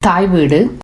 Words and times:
தாய் 0.00 0.26
வீடு 0.26 0.76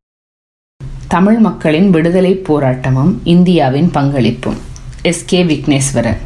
தமிழ் 1.08 1.38
மக்களின் 1.38 1.90
விடுதலைப் 1.90 2.52
போராட்டமும் 2.52 3.14
இந்தியாவின் 3.24 3.90
பங்களிப்பும். 3.90 4.56
S 5.02 5.24
K 5.24 5.44
Vigneswaran. 5.44 6.16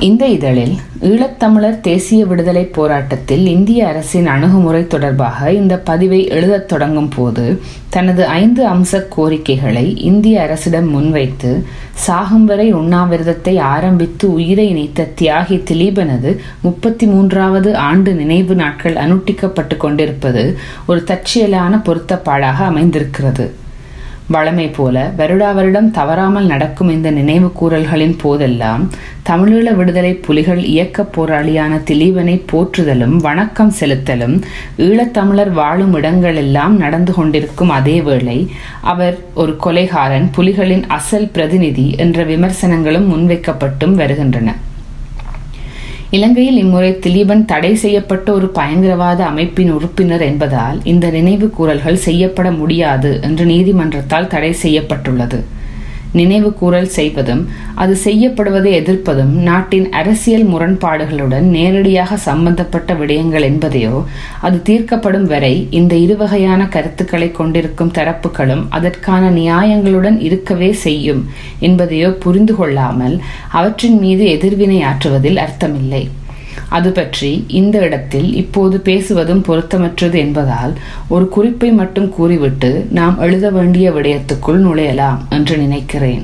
இந்த 0.00 0.26
இதழில் 0.26 0.76
ஈழத்தமிழர் 1.00 1.80
தேசிய 1.80 2.26
விடுதலைப் 2.26 2.72
போராட்டத்தில் 2.72 3.46
இந்திய 3.46 3.86
அரசின் 3.86 4.26
அணுகுமுறை 4.26 4.86
தொடர்பாக 4.86 5.52
இந்த 5.52 5.78
பதிவை 5.78 6.26
எழுதத் 6.28 6.68
தொடங்கும் 6.68 7.08
போது 7.08 7.60
தனது 7.88 8.26
ஐந்து 8.26 8.68
அம்ச 8.68 9.08
கோரிக்கைகளை 9.08 9.96
இந்திய 9.96 10.42
அரசிடம் 10.42 10.88
முன்வைத்து 10.88 11.64
சாகும் 11.92 12.44
வரை 12.44 12.74
உண்ணாவிரதத்தை 12.74 13.58
ஆரம்பித்து 13.58 14.32
உயிரை 14.32 14.68
இணைத்த 14.68 15.08
தியாகி 15.20 15.58
திலீபனது 15.62 16.36
முப்பத்தி 16.62 17.06
மூன்றாவது 17.06 17.76
ஆண்டு 17.76 18.14
நினைவு 18.14 18.54
நாட்கள் 18.54 18.94
அனுட்டிக்கப்பட்டு 18.94 19.76
கொண்டிருப்பது 19.76 20.58
ஒரு 20.86 21.04
தற்செயலான 21.04 21.76
பொருத்தப்பாடாக 21.76 22.64
அமைந்திருக்கிறது. 22.64 23.59
வழமை 24.30 24.66
போல 24.70 24.96
வருடா 25.18 25.48
வருடம் 25.54 25.90
தவறாமல் 25.90 26.46
நடக்கும் 26.46 26.90
இந்த 26.90 27.10
நினைவு 27.10 27.48
கூறல்களின் 27.60 28.14
போதெல்லாம் 28.22 28.82
தமிழீழ 29.22 29.74
விடுதலை 29.74 30.12
புலிகள் 30.26 30.62
இயக்க 30.64 31.02
போராளியான 31.16 31.80
திலீபனை 31.84 32.36
போற்றுதலும் 32.52 33.16
வணக்கம் 33.16 33.74
செலுத்தலும் 33.80 34.36
ஈழத்தமிழர் 34.78 35.52
வாழும் 35.52 35.94
இடங்களெல்லாம் 35.96 36.76
நடந்து 36.76 37.12
கொண்டிருக்கும் 37.12 37.68
அதே 37.70 38.00
வேளை 38.00 38.38
அவர் 38.80 39.18
ஒரு 39.34 39.54
கொலைகாரன் 39.66 40.28
புலிகளின் 40.36 40.86
அசல் 40.88 41.30
பிரதிநிதி 41.30 41.86
என்ற 41.96 42.24
விமர்சனங்களும் 42.24 43.08
முன்வைக்கப்பட்டும் 43.12 43.94
வருகின்றன. 43.94 44.50
இலங்கையில் 46.16 46.56
இம்முறை 46.56 46.88
திலீபன் 46.92 47.44
தடை 47.44 47.74
செய்யப்பட்ட 47.74 48.32
ஒரு 48.32 48.46
பயங்கரவாத 48.48 49.20
அமைப்பின் 49.24 49.70
உறுப்பினர் 49.72 50.20
என்பதால் 50.20 50.78
இந்த 50.84 51.10
நினைவு 51.10 51.50
கூறல்கள் 51.50 52.04
செய்யப்பட 52.06 52.50
முடியாது 52.50 53.10
என்று 53.22 53.44
நீதிமன்றத்தால் 53.44 54.26
தடை 54.26 54.52
செய்யப்பட்டுள்ளது. 54.52 55.38
நினைவு 56.12 56.54
கூறல் 56.54 56.86
செய்வதும் 56.86 57.48
அது 57.74 57.96
செய்யப்படுவதை 58.04 58.72
எதிர்ப்பதும் 58.72 59.30
நாட்டின் 59.30 59.90
அரசியல் 59.90 60.44
முரண்பாடுகளுடன் 60.44 61.42
நேரடியாக 61.42 62.16
சம்பந்தப்பட்ட 62.16 62.94
விடயங்கள் 62.94 63.42
என்பதையோ 63.42 64.04
அது 64.40 64.62
தீர்க்கப்படும் 64.62 65.24
வரை 65.24 65.68
இந்த 65.70 65.94
இருவகையான 65.94 66.68
கருத்துக்களை 66.68 67.32
கொண்டிருக்கும் 67.32 67.90
தரப்புகளும் 67.90 68.66
அதற்கான 68.68 69.30
நியாயங்களுடன் 69.30 70.20
இருக்கவே 70.20 70.72
செய்யும் 70.72 71.28
என்பதையோ 71.60 72.10
புரிந்து 72.18 72.56
கொள்ளாமல் 72.56 73.20
அவற்றின் 73.50 73.98
மீது 73.98 74.24
எதிர்வினை 74.28 74.82
ஆற்றுவதில் 74.82 75.36
அர்த்தமில்லை. 75.36 76.08
அது 76.70 76.90
பற்றி 76.90 77.30
இந்த 77.60 77.76
இடத்தில் 77.78 78.28
இப்போது 78.42 78.76
பேசுவதும் 78.88 79.46
பொருத்தமற்றது 79.48 80.18
என்பதால் 80.24 80.74
ஒரு 81.08 81.28
குறிப்பை 81.28 81.70
மட்டும் 81.72 82.08
கூறிவிட்டு 82.08 82.72
நாம் 82.98 83.16
எழுத 83.18 83.46
வேண்டிய 83.50 83.90
விடயத்துக்குள் 83.90 84.60
நுழையலாம் 84.66 85.22
என்று 85.30 85.56
நினைக்கிறேன். 85.56 86.22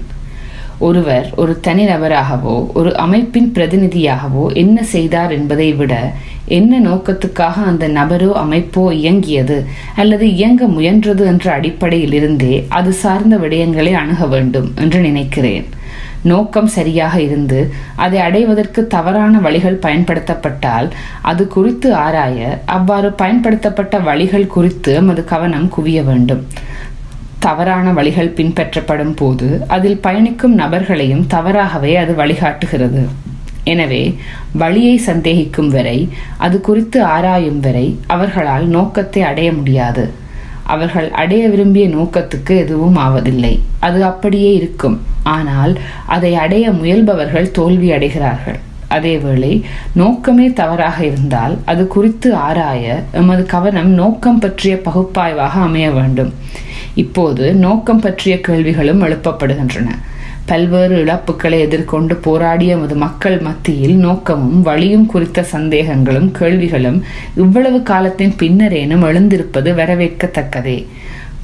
ஒருவர் 0.79 1.27
ஒரு 1.37 1.53
தனிநபராகவோ 1.67 2.55
ஒரு 2.79 2.91
அமைப்பின் 2.97 3.53
பிரதிநிதியாகவோ 3.55 4.45
என்ன 4.63 4.83
செய்தார் 4.95 5.33
என்பதை 5.33 5.69
விட 5.73 5.95
என்ன 6.59 6.81
நோக்கத்துக்காக 6.81 7.63
அந்த 7.71 7.85
நபரோ 7.89 8.29
அமைப்போ 8.43 8.85
இயங்கியது 8.93 9.57
அல்லது 9.97 10.27
இயங்க 10.35 10.67
முயன்றது 10.67 11.25
என்ற 11.33 11.47
அடிப்படையில் 11.53 12.13
இருந்தே 12.13 12.67
அது 12.69 12.93
சார்ந்த 12.93 13.37
விடயங்களை 13.37 13.95
அணுக 14.03 14.27
வேண்டும் 14.27 14.69
என்று 14.75 15.01
நினைக்கிறேன். 15.01 15.67
நோக்கம் 16.31 16.71
சரியாக 16.77 17.17
இருந்து 17.27 17.61
அதை 18.05 18.19
அடைவதற்கு 18.27 18.81
தவறான 18.95 19.41
வழிகள் 19.47 19.83
பயன்படுத்தப்பட்டால் 19.85 20.89
அது 21.31 21.45
குறித்து 21.57 21.89
ஆராய 22.05 22.49
அவ்வாறு 22.77 23.11
பயன்படுத்தப்பட்ட 23.23 23.99
வழிகள் 24.09 24.53
குறித்து 24.57 24.93
நமது 25.01 25.25
கவனம் 25.33 25.69
குவிய 25.77 26.01
வேண்டும். 26.05 26.43
தவறான 27.47 27.87
வழிகள் 27.93 28.35
பின்பற்றப்படும் 28.37 29.15
போது 29.15 29.49
அதில் 29.75 30.03
பயணிக்கும் 30.07 30.59
நபர்களையும் 30.59 31.25
தவறாகவே 31.35 31.93
அது 32.03 32.13
வழிகாட்டுகிறது. 32.23 33.03
எனவே 33.73 34.03
வழியை 34.63 34.95
சந்தேகிக்கும் 35.07 35.71
வரை 35.77 35.99
அது 36.45 36.57
குறித்து 36.69 36.99
ஆராயும் 37.15 37.61
வரை 37.61 37.87
அவர்களால் 38.15 38.67
நோக்கத்தை 38.77 39.23
அடைய 39.31 39.49
முடியாது. 39.53 40.05
அவர்கள் 40.75 41.09
அடைய 41.23 41.43
விரும்பிய 41.49 41.87
நோக்கத்துக்கு 41.89 42.55
எதுவும் 42.65 42.97
ஆவதில்லை. 43.07 43.55
அது 43.87 44.01
அப்படியே 44.05 44.51
இருக்கும். 44.61 44.97
ஆனால் 45.35 45.75
அதை 46.07 46.33
அடைய 46.45 46.71
முயல்பவர்கள் 46.71 47.55
தோல்வி 47.59 47.91
அடைகிறார்கள். 47.91 48.59
அதேவேளை 48.91 49.53
நோக்கமே 49.93 50.47
தவறாக 50.53 50.99
இருந்தால் 51.05 51.55
அது 51.65 51.85
குறித்து 51.95 52.29
ஆராய 52.49 53.03
எமது 53.13 53.45
கவனம் 53.47 53.93
நோக்கம் 54.01 54.39
பற்றிய 54.39 54.75
பகுப்பாய்வாக 54.85 55.61
அமைய 55.69 55.89
வேண்டும். 55.91 56.35
இப்போது 56.95 57.47
நோக்கம் 57.65 58.01
பற்றிய 58.01 58.35
கேள்விகளும் 58.41 59.03
எழுப்பப்படுகின்றன. 59.03 59.89
பல்வேறு 60.51 60.97
இழப்புகளை 61.05 61.59
எதிர்கொண்டு 61.61 62.15
போராடிய 62.27 62.75
எமது 62.77 62.95
மக்கள் 62.95 63.39
மத்தியில் 63.39 63.97
நோக்கமும் 63.97 64.61
வழியும் 64.69 65.07
குறித்த 65.07 65.45
சந்தேகங்களும் 65.53 66.31
கேள்விகளும் 66.31 66.99
இவ்வளவு 67.37 67.79
காலத்தின் 67.83 68.35
பின்னரேனும் 68.43 69.05
எழுந்திருப்பது 69.09 69.73
வரவேற்கத்தக்கதே. 69.81 70.79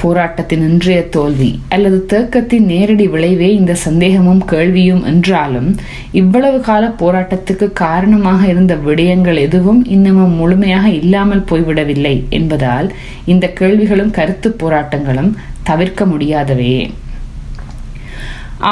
போராட்டத்தின் 0.02 0.64
இன்றைய 0.68 1.00
தோல்வி 1.08 1.50
அல்லது 1.68 1.98
தேக்கத்தின் 2.12 2.66
நேரடி 2.66 3.06
விளைவே 3.08 3.48
இந்த 3.54 3.74
சந்தேகமும் 3.84 4.42
கேள்வியும் 4.44 5.02
என்றாலும் 5.04 5.68
இவ்வளவு 6.12 6.60
கால 6.60 6.86
போராட்டத்துக்கு 6.98 7.72
காரணமாக 7.82 8.40
இருந்த 8.46 8.74
விடயங்கள் 8.86 9.38
எதுவும் 9.46 9.80
இன்னமும் 9.88 10.34
முழுமையாக 10.34 10.88
இல்லாமல் 11.00 11.46
போய்விடவில்லை 11.50 12.16
என்பதால் 12.30 12.88
இந்த 13.24 13.48
கேள்விகளும் 13.52 14.10
கருத்து 14.10 14.50
போராட்டங்களும் 14.62 15.30
தவிர்க்க 15.62 16.04
முடியாதவையே 16.06 16.82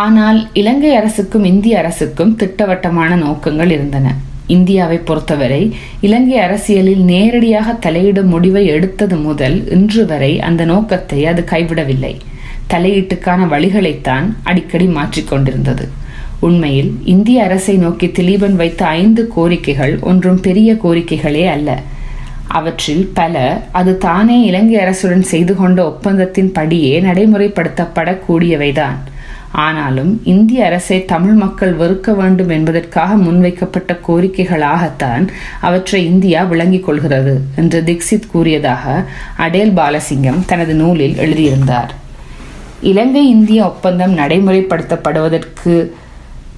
ஆனால் 0.01 0.41
இலங்கை 0.53 0.91
அரசுக்கும் 0.97 1.45
இந்திய 1.45 1.79
அரசுக்கும் 1.79 2.35
திட்டவட்டமான 2.37 3.17
நோக்கங்கள் 3.17 3.71
இருந்தன. 3.71 4.09
இந்தியாவை 4.57 4.99
பொறுத்தவரை 5.09 5.63
இலங்கை 6.07 6.37
அரசியலில் 6.47 7.05
நேரடியாக 7.13 7.77
தலையிடும் 7.87 8.33
முடிவை 8.35 8.65
எடுத்தது 8.75 9.17
முதல் 9.27 9.57
இன்று 9.77 10.05
வரை 10.11 10.33
அந்த 10.49 10.65
நோக்கத்தை 10.73 11.21
அது 11.31 11.45
கைவிடவில்லை. 11.51 12.15
தலையீட்டுக்கான 12.73 13.47
வழிகளைத்தான் 13.55 14.27
அடிக்கடி 14.43 14.87
மாற்றிக்கொண்டிருந்தது 14.99 15.87
உண்மையில் 16.49 16.91
இந்திய 17.05 17.39
அரசை 17.47 17.75
நோக்கி 17.77 18.07
திலீபன் 18.19 18.57
வைத்த 18.61 18.83
ஐந்து 19.01 19.23
கோரிக்கைகள் 19.37 19.95
ஒன்றும் 20.11 20.41
பெரிய 20.47 20.73
கோரிக்கைகளே 20.85 21.45
அல்ல. 21.55 21.71
அவற்றில் 22.59 23.05
பல 23.15 23.35
அது 23.81 23.93
தானே 24.05 24.37
இலங்கை 24.47 24.79
அரசுடன் 24.85 25.27
செய்து 25.33 25.55
கொண்ட 25.57 25.81
ஒப்பந்தத்தின் 25.89 26.53
படியே 26.53 26.95
நடைமுறைப்படுத்தப்படக்கூடியவைதான். 27.01 28.97
ஆனாலும் 29.53 30.21
இந்திய 30.25 30.65
அரசை 30.65 31.05
தமிழ் 31.05 31.33
மக்கள் 31.33 31.77
வெறுக்க 31.77 32.17
வேண்டும் 32.17 32.49
என்பதற்காக 32.49 33.15
முன்வைக்கப்பட்ட 33.15 33.99
கோரிக்கைகளாகத்தான் 34.09 35.29
அவற்றை 35.61 36.05
இந்தியா 36.05 36.45
விளங்கிக் 36.45 36.85
கொள்கிறது 36.85 37.41
என்று 37.57 37.83
தீக்ஷித் 37.87 38.31
கூறியதாக 38.31 39.05
அடேல் 39.37 39.71
பாலசிங்கம் 39.71 40.45
தனது 40.47 40.75
நூலில் 40.75 41.17
எழுதியிருந்தார். 41.17 41.95
இலங்கை 42.81 43.29
இந்திய 43.29 43.65
ஒப்பந்தம் 43.65 44.19
நடைமுறைப்படுத்தப்படுவதற்கு 44.19 45.91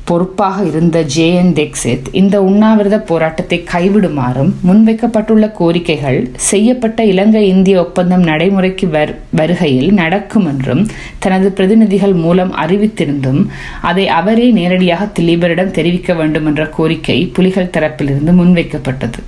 பொறுப்பாக 0.04 0.64
இருந்த 0.64 1.02
ஜே 1.02 1.34
என் 1.34 1.52
தீக்ஷித் 1.52 2.08
இந்த 2.12 2.42
உண்ணாவிரத 2.42 2.98
போராட்டத்தை 3.00 3.64
கைவிடுமாறும் 3.72 4.50
முன்வைக்கப்பட்டுள்ள 4.68 5.46
கோரிக்கைகள் 5.58 6.30
செய்யப்பட்ட 6.34 7.04
இலங்கை 7.04 7.46
இந்திய 7.46 7.80
ஒப்பந்தம் 7.80 8.22
நடைமுறைக்கு 8.22 8.88
வருகையில் 9.30 9.92
நடக்கும் 9.92 10.46
என்றும் 10.46 10.88
தனது 11.18 11.52
பிரதிநிதிகள் 11.52 12.12
மூலம் 12.12 12.52
அறிவித்திருந்தும் 12.56 13.46
அதை 13.80 14.08
அவரே 14.08 14.50
நேரடியாக 14.50 15.08
திலீபரிடம் 15.20 15.70
தெரிவிக்க 15.70 16.14
வேண்டும் 16.14 16.46
என்ற 16.46 16.66
கோரிக்கை 16.66 17.30
புலிகள் 17.32 17.72
தரப்பிலிருந்து 17.78 18.34
முன்வைக்கப்பட்டது. 18.42 19.20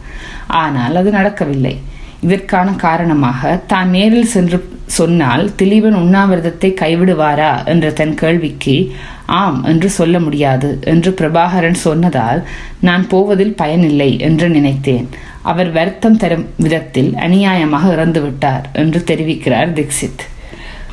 ஆனால் 0.46 0.96
அது 0.96 1.10
நடக்கவில்லை. 1.10 1.76
இதற்கான 2.20 2.72
காரணமாக 2.72 3.60
தான் 3.66 3.88
நேரில் 3.88 4.32
சென்று 4.34 4.72
சொன்னால் 4.86 5.50
திலீபன் 5.62 5.98
உண்ணாவிரதத்தை 6.00 6.70
கைவிடுவாரா 6.80 7.64
என்ற 7.64 7.90
தன் 7.90 8.14
கேள்விக்கு 8.14 8.94
ஆம் 9.26 9.64
என்று 9.64 9.90
சொல்ல 9.90 10.20
முடியாது 10.20 10.78
என்று 10.84 11.10
பிரபாகரன் 11.10 11.78
சொன்னதால் 11.86 12.46
நான் 12.80 13.06
போவதில் 13.08 13.54
பயனில்லை 13.54 14.20
என்று 14.20 14.48
நினைத்தேன். 14.48 15.08
அவர் 15.42 15.72
வருத்தம் 15.72 16.16
தரும் 16.16 16.46
விதத்தில் 16.56 17.14
அநியாயமாக 17.14 17.90
இறந்துவிட்டார் 17.96 18.62
என்று 18.72 19.04
தெரிவிக்கிறார் 19.06 19.72
தீக்ஷித். 19.72 20.24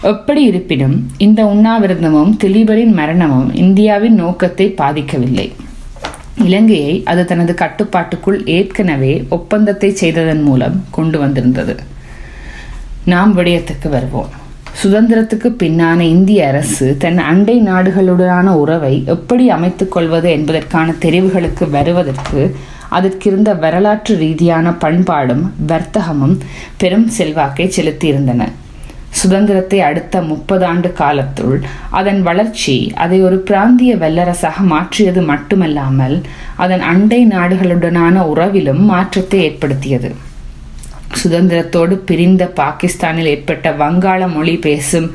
எப்படி 0.02 0.44
இருப்பினும் 0.44 1.12
இந்த 1.18 1.44
உண்ணாவிரதமும் 1.44 2.32
திலீபரின் 2.44 2.94
மரணமும் 3.00 3.56
இந்தியாவின் 3.56 4.14
நோக்கத்தை 4.14 4.76
பாதிக்கவில்லை. 4.78 5.52
இலங்கையை 6.38 7.04
அது 7.06 7.26
தனது 7.26 7.54
கட்டுப்பாட்டுக்குள் 7.54 8.46
ஏற்கனவே 8.46 9.26
ஒப்பந்தத்தை 9.30 9.92
செய்ததன் 9.92 10.42
மூலம் 10.42 10.84
கொண்டு 10.92 11.20
வந்திருந்தது. 11.20 11.76
நாம் 13.06 13.38
விடயத்துக்கு 13.38 13.90
வருவோம். 13.90 14.30
சுதந்திரத்துக்கு 14.84 15.56
பின்னான 15.64 16.00
இந்திய 16.00 16.48
அரசு 16.48 16.98
தன் 16.98 17.18
அண்டை 17.18 17.62
நாடுகளுடனான 17.62 18.44
உறவை 18.44 19.04
எப்படி 19.06 19.50
அமைத்துக் 19.50 19.92
கொள்வது 19.92 20.32
என்பதற்கான 20.32 20.92
தெரிவுகளுக்கு 20.92 21.70
வருவதற்கு 21.70 22.56
அதற்கிருந்த 22.92 23.54
வரலாற்று 23.54 24.18
ரீதியான 24.18 24.74
பண்பாடும் 24.74 25.54
வர்த்தகமும் 25.68 26.38
பெரும் 26.78 27.08
செல்வாக்கை 27.08 27.72
செலுத்தியிருந்தன. 27.76 28.52
சுதந்திரத்தை 29.20 29.80
அடுத்த 29.82 30.22
முப்பது 30.22 30.66
ஆண்டு 30.66 30.94
காலத்துள் 30.94 31.56
அதன் 31.90 32.22
வளர்ச்சி 32.22 32.92
அதை 32.96 33.22
ஒரு 33.22 33.38
பிராந்திய 33.38 33.96
வல்லரசாக 33.96 34.58
மாற்றியது 34.74 35.22
மட்டுமல்லாமல் 35.22 36.22
அதன் 36.56 36.82
அண்டை 36.82 37.28
நாடுகளுடனான 37.28 38.16
உறவிலும் 38.34 38.84
மாற்றத்தை 38.92 39.40
ஏற்படுத்தியது. 39.42 40.12
சுதந்திரத்தோடு 41.22 41.96
பிரிந்த 42.10 42.46
பாகிஸ்தானில் 42.46 43.26
ஏற்பட்ட 43.26 43.72
வங்காள 43.72 44.28
மொழி 44.28 44.56
பேசும் 44.58 45.10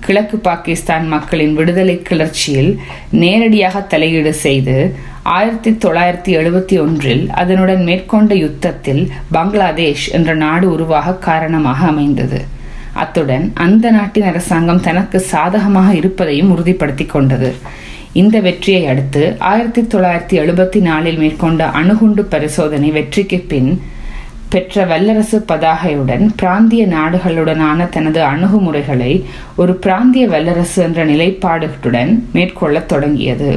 கிழக்கு 0.00 0.36
பாகிஸ்தான் 0.38 1.06
மக்களின் 1.08 1.54
விடுதலை 1.54 2.02
கிளர்ச்சியில் 2.02 2.78
நேரடியாக 3.10 3.80
தலையீடு 3.80 4.32
செய்து 4.34 4.76
ஆயிரத்தி 5.22 5.70
தொள்ளாயிரத்தி 5.84 6.32
எழுபத்தி 6.40 6.76
ஒன்றில் 6.80 7.30
அதனுடன் 7.30 7.82
மேற்கொண்ட 7.82 8.34
யுத்தத்தில் 8.34 9.10
பங்களாதேஷ் 9.32 10.10
என்ற 10.10 10.34
நாடு 10.34 10.72
உருவாக 10.72 11.14
காரணமாக 11.28 11.86
அமைந்தது. 11.86 12.40
அத்துடன் 12.96 13.44
அந்த 13.54 13.90
நாட்டின் 13.90 14.28
அரசாங்கம் 14.30 14.80
தனக்கு 14.80 15.18
சாதகமாக 15.32 15.90
இருப்பதையும் 15.94 16.52
உறுதிப்படுத்தி 16.56 17.06
கொண்டது. 17.06 17.50
இந்த 18.12 18.36
வெற்றியை 18.40 18.86
அடுத்து 18.86 19.22
ஆயிரத்தி 19.50 19.82
தொள்ளாயிரத்தி 19.82 20.36
எழுபத்தி 20.42 20.80
நாலில் 20.80 21.18
மேற்கொண்ட 21.18 21.64
அணுகுண்டு 21.80 22.24
பரிசோதனை 22.24 22.90
வெற்றிக்கு 22.90 23.38
பின் 23.48 23.70
பெற்ற 24.48 24.84
வல்லரசு 24.84 25.38
பதாகையுடன் 25.48 26.24
பிராந்திய 26.36 26.82
நாடுகளுடனான 26.86 27.88
தனது 27.88 28.20
அணுகுமுறைகளை 28.22 29.12
ஒரு 29.56 29.72
பிராந்திய 29.74 30.26
வல்லரசு 30.28 30.78
என்ற 30.82 31.04
நிலைப்பாடுகளுடன் 31.04 32.12
மேற்கொள்ளத் 32.34 32.86
தொடங்கியது. 32.86 33.50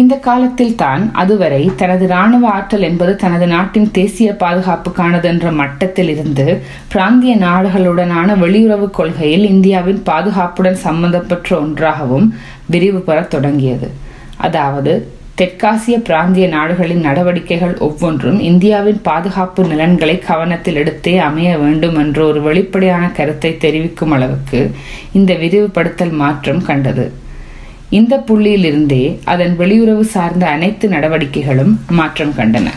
இந்த 0.00 0.14
காலத்தில் 0.18 0.76
தான் 0.76 1.02
அதுவரை 1.22 1.60
தனது 1.80 2.04
இராணுவ 2.06 2.44
ஆற்றல் 2.48 2.86
என்பது 2.88 3.12
தனது 3.16 3.46
நாட்டின் 3.46 3.88
தேசிய 3.90 4.30
பாதுகாப்புக்கானது 4.40 5.26
என்ற 5.32 5.50
மட்டத்தில் 5.60 6.10
இருந்து 6.14 6.46
பிராந்திய 6.92 7.34
நாடுகளுடனான 7.36 8.36
வெளியுறவு 8.40 8.88
கொள்கையில் 8.90 9.44
இந்தியாவின் 9.44 10.00
பாதுகாப்புடன் 10.10 10.78
சம்பந்தப்பட்ட 10.86 11.56
ஒன்றாகவும் 11.56 12.26
விரிவு 12.66 13.00
பெறத் 13.00 13.32
தொடங்கியது. 13.34 13.88
அதாவது 14.36 14.94
தெற்காசிய 15.40 15.96
பிராந்திய 15.98 16.46
நாடுகளின் 16.48 17.06
நடவடிக்கைகள் 17.08 17.78
ஒவ்வொன்றும் 17.78 18.38
இந்தியாவின் 18.50 19.00
பாதுகாப்பு 19.02 19.62
நலன்களை 19.70 20.16
கவனத்தில் 20.18 20.78
எடுத்தே 20.82 21.14
அமைய 21.28 21.52
வேண்டும் 21.58 21.98
என்ற 22.02 22.18
ஒரு 22.26 22.42
வெளிப்படையான 22.42 23.04
கருத்தை 23.18 23.52
தெரிவிக்கும் 23.56 24.10
அளவுக்கு 24.10 24.60
இந்த 25.12 25.34
விரிவுபடுத்தல் 25.34 26.16
மாற்றம் 26.22 26.64
கண்டது. 26.64 27.06
இந்த 27.98 28.14
புள்ளியிலிருந்தே 28.28 29.04
அதன் 29.32 29.54
வெளியுறவு 29.58 30.04
சார்ந்த 30.14 30.44
அனைத்து 30.54 30.86
நடவடிக்கைகளும் 30.88 31.74
மாற்றம் 31.90 32.34
கண்டன. 32.38 32.68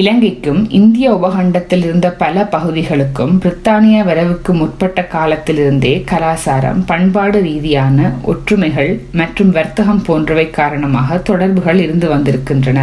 இலங்கைக்கும் 0.00 0.60
இந்திய 0.78 1.06
உபகண்டத்தில் 1.12 1.84
இருந்த 1.84 2.08
பல 2.22 2.42
பகுதிகளுக்கும் 2.54 3.34
பிரித்தானிய 3.42 3.98
வரவுக்கு 4.04 4.52
முற்பட்ட 4.54 5.02
காலத்திலிருந்தே 5.14 5.92
கலாசாரம் 6.10 6.82
பண்பாடு 6.86 7.40
ரீதியான 7.42 8.10
ஒற்றுமைகள் 8.22 8.92
மற்றும் 9.12 9.50
வர்த்தகம் 9.50 10.04
போன்றவை 10.06 10.46
காரணமாக 10.50 11.18
தொடர்புகள் 11.30 11.80
இருந்து 11.86 12.08
வந்திருக்கின்றன. 12.14 12.82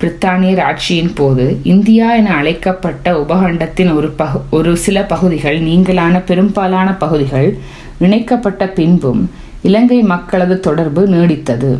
பிரித்தானியர் 0.00 0.62
ஆட்சியின் 0.68 1.14
போது 1.14 1.44
இந்தியா 1.72 2.06
என 2.14 2.30
அழைக்கப்பட்ட 2.34 3.08
உபகண்டத்தின் 3.24 3.92
ஒரு 3.94 4.08
பகு 4.22 4.38
ஒரு 4.50 4.70
சில 4.86 4.98
பகுதிகள் 5.12 5.58
நீங்களான 5.62 6.16
பெரும்பாலான 6.24 6.88
பகுதிகள் 7.04 7.50
இணைக்கப்பட்ட 7.98 8.64
பின்பும் 8.78 9.22
இலங்கை 9.62 10.02
மக்களது 10.02 10.60
தொடர்பு 10.60 11.08
நீடித்தது. 11.08 11.78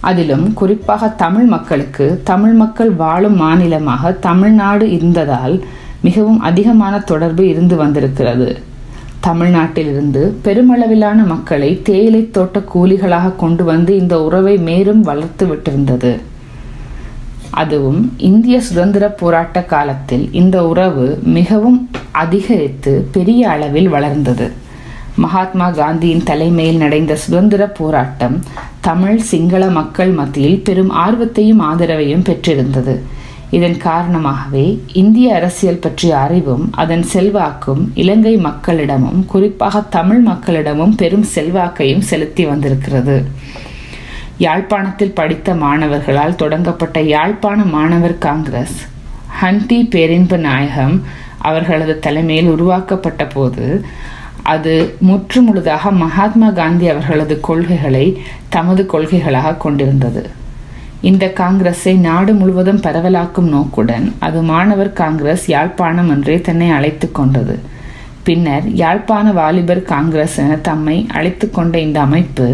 அதிலும் 0.00 0.52
குறிப்பாக 0.52 1.08
தமிழ் 1.08 1.44
மக்களுக்கு 1.44 2.20
தமிழ் 2.24 2.52
மக்கள் 2.52 2.90
வாழும் 2.90 3.36
மாநிலமாக 3.36 4.12
தமிழ்நாடு 4.12 4.90
இருந்ததால் 4.90 5.64
மிகவும் 6.00 6.40
அதிகமான 6.40 6.98
தொடர்பு 6.98 7.48
இருந்து 7.48 7.76
வந்திருக்கிறது. 7.76 8.58
தமிழ்நாட்டிலிருந்து 9.26 10.32
பெருமளவிலான 10.44 11.26
மக்களை 11.26 11.82
தேயிலை 11.82 12.30
தோட்ட 12.30 12.62
கூலிகளாக 12.74 13.36
கொண்டு 13.36 13.64
வந்து 13.64 13.96
இந்த 13.96 14.22
உறவை 14.22 14.56
மேலும் 14.56 15.00
வளர்த்து 15.00 15.46
விட்டிருந்தது. 15.46 16.20
அதுவும் 17.50 18.12
இந்திய 18.16 18.60
சுதந்திர 18.60 19.08
போராட்ட 19.08 19.62
காலத்தில் 19.62 20.32
இந்த 20.32 20.66
உறவு 20.66 21.18
மிகவும் 21.22 21.90
அதிகரித்து 22.10 23.08
பெரிய 23.12 23.48
அளவில் 23.48 23.88
வளர்ந்தது. 23.88 24.62
மகாத்மா 25.16 25.70
காந்தியின் 25.70 26.22
தலைமையில் 26.22 26.76
நடந்த 26.76 27.16
சுதந்திர 27.16 27.66
போராட்டம் 27.66 28.42
தமிழ் 28.80 29.18
சிங்கள 29.18 29.66
மக்கள் 29.66 30.10
மத்தியில் 30.10 30.62
பெரும் 30.62 30.90
ஆர்வத்தையும் 30.90 31.60
ஆதரவையும் 31.60 32.24
பெற்றிருந்தது. 32.24 33.02
இதன் 33.50 33.76
காரணமாகவே 33.76 34.82
இந்திய 34.92 35.34
அரசியல் 35.34 35.78
பற்றிய 35.78 36.18
அறிவும் 36.18 36.70
அதன் 36.72 37.02
செல்வாக்கும் 37.02 37.90
இலங்கை 37.94 38.36
மக்களிடமும் 38.36 39.26
குறிப்பாக 39.26 39.80
தமிழ் 39.80 40.22
மக்களிடமும் 40.26 40.94
பெரும் 40.96 41.26
செல்வாக்கையும் 41.34 42.06
செலுத்தி 42.10 42.44
வந்திருக்கிறது. 42.44 43.24
யாழ்ப்பாணத்தில் 44.38 45.12
படித்த 45.12 45.54
மாணவர்களால் 45.54 46.34
தொடங்கப்பட்ட 46.34 47.00
யாழ்ப்பாண 47.00 47.62
மாணவர் 47.64 48.18
காங்கிரஸ் 48.18 48.78
ஹண்டி 49.42 49.90
பேரின்ப 49.90 50.36
நாயகம் 50.36 51.02
அவர்களது 51.38 51.98
தலைமையில் 51.98 52.48
உருவாக்கப்பட்ட 52.48 53.26
போது 53.26 53.84
அது 54.52 54.72
முற்றுமுழுதாக 55.08 55.90
மகாத்மா 56.04 56.48
காந்தி 56.50 56.86
அவர்களது 56.88 57.40
கொள்கைகளை 57.40 58.06
தமது 58.48 58.82
கொள்கைகளாக 58.92 59.56
கொண்டிருந்தது. 59.56 60.22
இந்த 61.00 61.24
காங்கிரஸை 61.40 61.94
நாடு 62.08 62.32
முழுவதும் 62.34 62.82
பரவலாக்கும் 62.86 63.48
நோக்குடன் 63.54 64.06
அது 64.18 64.40
மாணவர் 64.42 64.92
காங்கிரஸ் 64.92 65.44
யாழ்ப்பாணம் 65.48 66.10
என்றே 66.14 66.36
தன்னை 66.40 66.68
அழைத்து 66.70 67.08
கொண்டது. 67.12 67.56
பின்னர் 68.26 68.66
யாழ்ப்பாண 68.74 69.32
வாலிபர் 69.32 69.82
காங்கிரஸ் 69.82 70.36
என 70.42 70.56
தம்மை 70.68 71.06
அழைத்து 71.18 71.46
கொண்ட 71.50 71.74
இந்த 71.78 72.00
அமைப்பு 72.00 72.46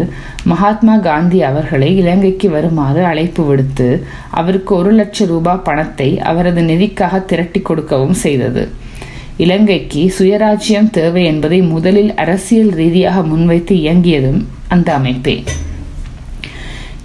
மகாத்மா 0.43 0.95
காந்தி 0.97 1.39
அவர்களை 1.49 1.89
இலங்கைக்கு 2.01 2.49
வருமாறு 2.49 3.05
அழைப்பு 3.05 3.43
விடுத்து 3.45 3.87
அவருக்கு 4.31 4.75
ஒரு 4.75 4.91
லட்சம் 4.91 5.27
ரூபாய் 5.27 5.63
பணத்தை 5.63 6.09
அவரது 6.31 6.61
நிதிக்காக 6.61 7.25
திரட்டி 7.25 7.61
கொடுக்கவும் 7.61 8.19
செய்தது. 8.25 8.63
இலங்கைக்கு 9.37 10.13
சுயராஜ்யம் 10.19 10.89
தேவை 10.89 11.25
என்பதை 11.25 11.61
முதலில் 11.61 12.15
அரசியல் 12.15 12.69
ரீதியாக 12.69 13.21
முன்வைத்து 13.21 13.75
இயங்கியதும் 13.75 14.45
அந்த 14.67 14.93
அமைப்பே. 14.93 15.43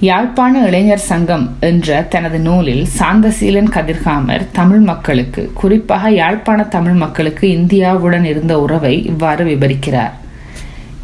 யாழ்ப்பாண 0.01 0.67
இளைஞர் 0.67 0.99
சங்கம் 0.99 1.57
என்ற 1.61 2.03
தனது 2.03 2.39
நூலில் 2.39 2.87
சாந்தசீலன் 2.99 3.69
கதிர்காமர் 3.69 4.47
தமிழ் 4.53 4.79
மக்களுக்கு 4.79 5.51
குறிப்பாக 5.55 6.11
யாழ்ப்பாண 6.11 6.65
தமிழ் 6.65 6.93
மக்களுக்கு 6.93 7.49
இந்தியாவுடன் 7.49 8.25
இருந்த 8.25 8.61
உறவை 8.61 9.05
இவ்வாறு 9.07 9.45
விவரிக்கிறார் 9.45 10.11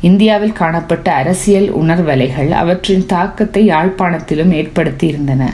இந்தியாவில் 0.01 0.53
காணப்பட்ட 0.53 1.13
அரசியல் 1.13 1.75
உணர்வலைகள் 1.75 2.51
அவற்றின் 2.51 3.07
தாக்கத்தை 3.07 3.69
யாழ்ப்பாணத்திலும் 3.69 4.53
ஏற்படுத்தியிருந்தன. 4.53 5.53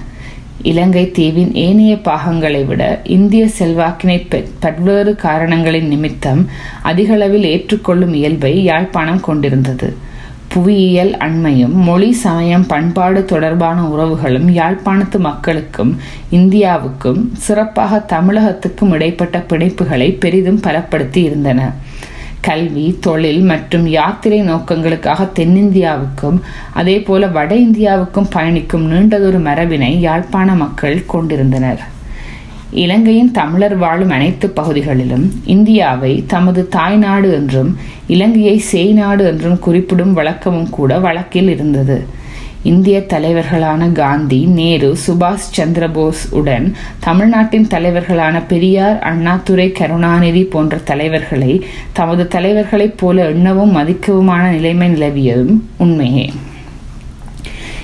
இலங்கை 0.62 1.10
தீவின் 1.10 1.54
ஏனைய 1.54 1.96
பாகங்களை 1.96 2.64
விட 2.64 3.00
இந்திய 3.04 3.48
செல்வாக்கினை 3.58 4.44
பல்வேறு 4.60 5.12
காரணங்களின் 5.12 5.88
நிமித்தம் 5.88 6.48
அதிகளவில் 6.82 7.42
ஏற்றுக்கொள்ளும் 7.42 8.12
இயல்பை 8.12 8.64
யாழ்ப்பாணம் 8.64 9.20
கொண்டிருந்தது. 9.20 9.96
புவியியல் 10.48 11.16
அண்மையும் 11.16 11.72
மொழி 11.72 12.12
சமயம் 12.12 12.66
பண்பாடு 12.66 13.24
தொடர்பான 13.24 13.82
உறவுகளும் 13.82 14.48
யாழ்ப்பாணத்து 14.48 15.18
மக்களுக்கும் 15.18 15.96
இந்தியாவுக்கும் 16.32 17.28
சிறப்பாக 17.32 18.04
தமிழகத்துக்கும் 18.16 18.92
இடைப்பட்ட 18.92 19.44
பிணைப்புகளை 19.48 20.18
பெரிதும் 20.18 20.60
பலப்படுத்தி 20.62 21.16
இருந்தன. 21.16 21.72
கல்வி 22.40 22.98
தொழில் 23.00 23.42
மற்றும் 23.42 23.86
யாத்திரை 23.86 24.40
நோக்கங்களுக்காக 24.42 25.28
தென்னிந்தியாவுக்கும் 25.38 26.38
அதே 26.72 27.00
போல 27.00 27.26
வட 27.26 27.54
இந்தியாவுக்கும் 27.54 28.30
பயணிக்கும் 28.30 28.90
நீண்டதொரு 28.92 29.40
மரபினை 29.48 29.92
யாழ்ப்பாண 30.00 30.54
மக்கள் 30.54 31.06
கொண்டிருந்தனர். 31.06 31.82
இலங்கையின் 32.70 33.30
தமிழர் 33.30 33.76
வாழும் 33.76 34.10
அனைத்து 34.10 34.48
பகுதிகளிலும் 34.48 35.26
இந்தியாவை 35.44 36.24
தமது 36.26 36.68
தாய்நாடு 36.68 37.32
என்றும் 37.32 37.70
இலங்கையை 38.06 38.62
சேய்நாடு 38.72 39.24
என்றும் 39.26 39.58
குறிப்பிடும் 39.58 40.12
வழக்கமும் 40.12 40.70
கூட 40.70 40.98
வழக்கில் 40.98 41.48
இருந்தது. 41.48 42.06
இந்திய 42.68 43.00
தலைவர்களான 43.00 43.92
காந்தி 43.92 44.44
நேரு 44.44 44.96
சுபாஷ் 45.06 45.46
சந்திரபோஸ் 45.56 46.22
உடன் 46.30 46.74
தமிழ்நாட்டின் 46.98 47.66
தலைவர்களான 47.66 48.42
பெரியார் 48.48 48.98
அண்ணாதுரை 48.98 49.72
கருணாநிதி 49.72 50.42
போன்ற 50.44 50.76
தலைவர்களை 50.76 51.64
தமது 51.92 52.28
தலைவர்களைப் 52.28 52.98
போல 52.98 53.24
எண்ணவும் 53.24 53.76
மதிக்கவுமான 53.76 54.50
நிலைமை 54.50 54.88
நிலவியதும் 54.88 55.60
உண்மையே. 55.76 56.32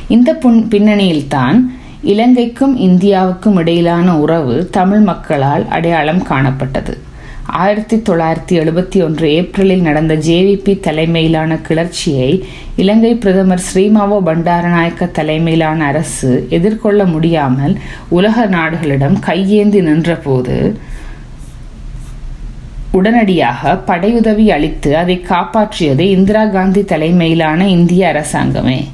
இந்த 0.09 0.38
பின்னணியில்தான் 0.43 1.61
இலங்கைக்கும் 2.05 2.76
இந்தியாவுக்கும் 2.76 3.57
இடையிலான 3.57 4.19
உறவு 4.19 4.69
தமிழ் 4.71 5.05
மக்களால் 5.11 5.69
அடையாளம் 5.69 6.23
காணப்பட்டது. 6.23 7.04
ஆயிரத்தி 7.47 8.03
தொள்ளாயிரத்தி 8.03 8.59
எழுபத்தி 8.59 9.05
ஒன்று 9.05 9.31
ஏப்ரலில் 9.35 9.81
நடந்த 9.81 10.15
ஜேவிபி 10.15 10.81
தலைமையிலான 10.81 11.57
கிளர்ச்சியை 11.57 12.45
இலங்கை 12.77 13.15
பிரதமர் 13.15 13.63
ஸ்ரீமாவோ 13.73 14.19
பண்டாரநாயக்க 14.25 15.11
தலைமையிலான 15.11 15.85
அரசு 15.85 16.47
எதிர்கொள்ள 16.51 17.05
முடியாமல் 17.05 17.79
உலக 18.09 18.47
நாடுகளிடம் 18.47 19.19
கையேந்தி 19.19 19.81
நின்றபோது 19.81 20.75
உடனடியாக 22.93 23.75
படையுதவி 23.87 24.51
அளித்து 24.51 24.97
அதை 24.97 25.25
காப்பாற்றியது 25.29 26.01
இந்திரா 26.01 26.45
காந்தி 26.47 26.83
தலைமையிலான 26.83 27.69
இந்திய 27.69 28.13
அரசாங்கமே. 28.13 28.85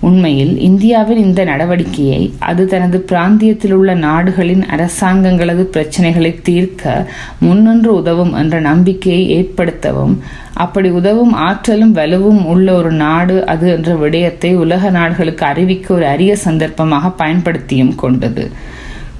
உண்மையில் 0.00 0.58
இந்தியாவின் 0.58 1.18
இந்த 1.18 1.44
நடவடிக்கையை 1.44 2.32
அது 2.38 2.66
தனது 2.66 2.98
பிராந்தியத்தில் 3.00 3.72
உள்ள 3.72 3.94
நாடுகளின் 3.94 4.64
அரசாங்கங்களது 4.70 5.64
பிரச்சனைகளை 5.72 6.40
தீர்க்க 6.42 7.06
முன்னின்று 7.40 7.94
உதவும் 7.94 8.32
என்ற 8.32 8.60
நம்பிக்கையை 8.60 9.24
ஏற்படுத்தவும் 9.36 10.14
அப்படி 10.54 10.90
உதவும் 10.90 11.32
ஆற்றலும் 11.32 11.94
வலுவும் 11.94 12.44
உள்ள 12.44 12.74
ஒரு 12.74 12.90
நாடு 12.90 13.46
அது 13.46 13.72
என்ற 13.72 13.94
விடயத்தை 13.94 14.54
உலக 14.54 14.90
நாடுகளுக்கு 14.90 15.46
அறிவிக்க 15.46 15.94
ஒரு 15.94 16.06
அரிய 16.06 16.36
சந்தர்ப்பமாக 16.44 17.12
பயன்படுத்தியும் 17.18 17.94
கொண்டது. 17.94 18.52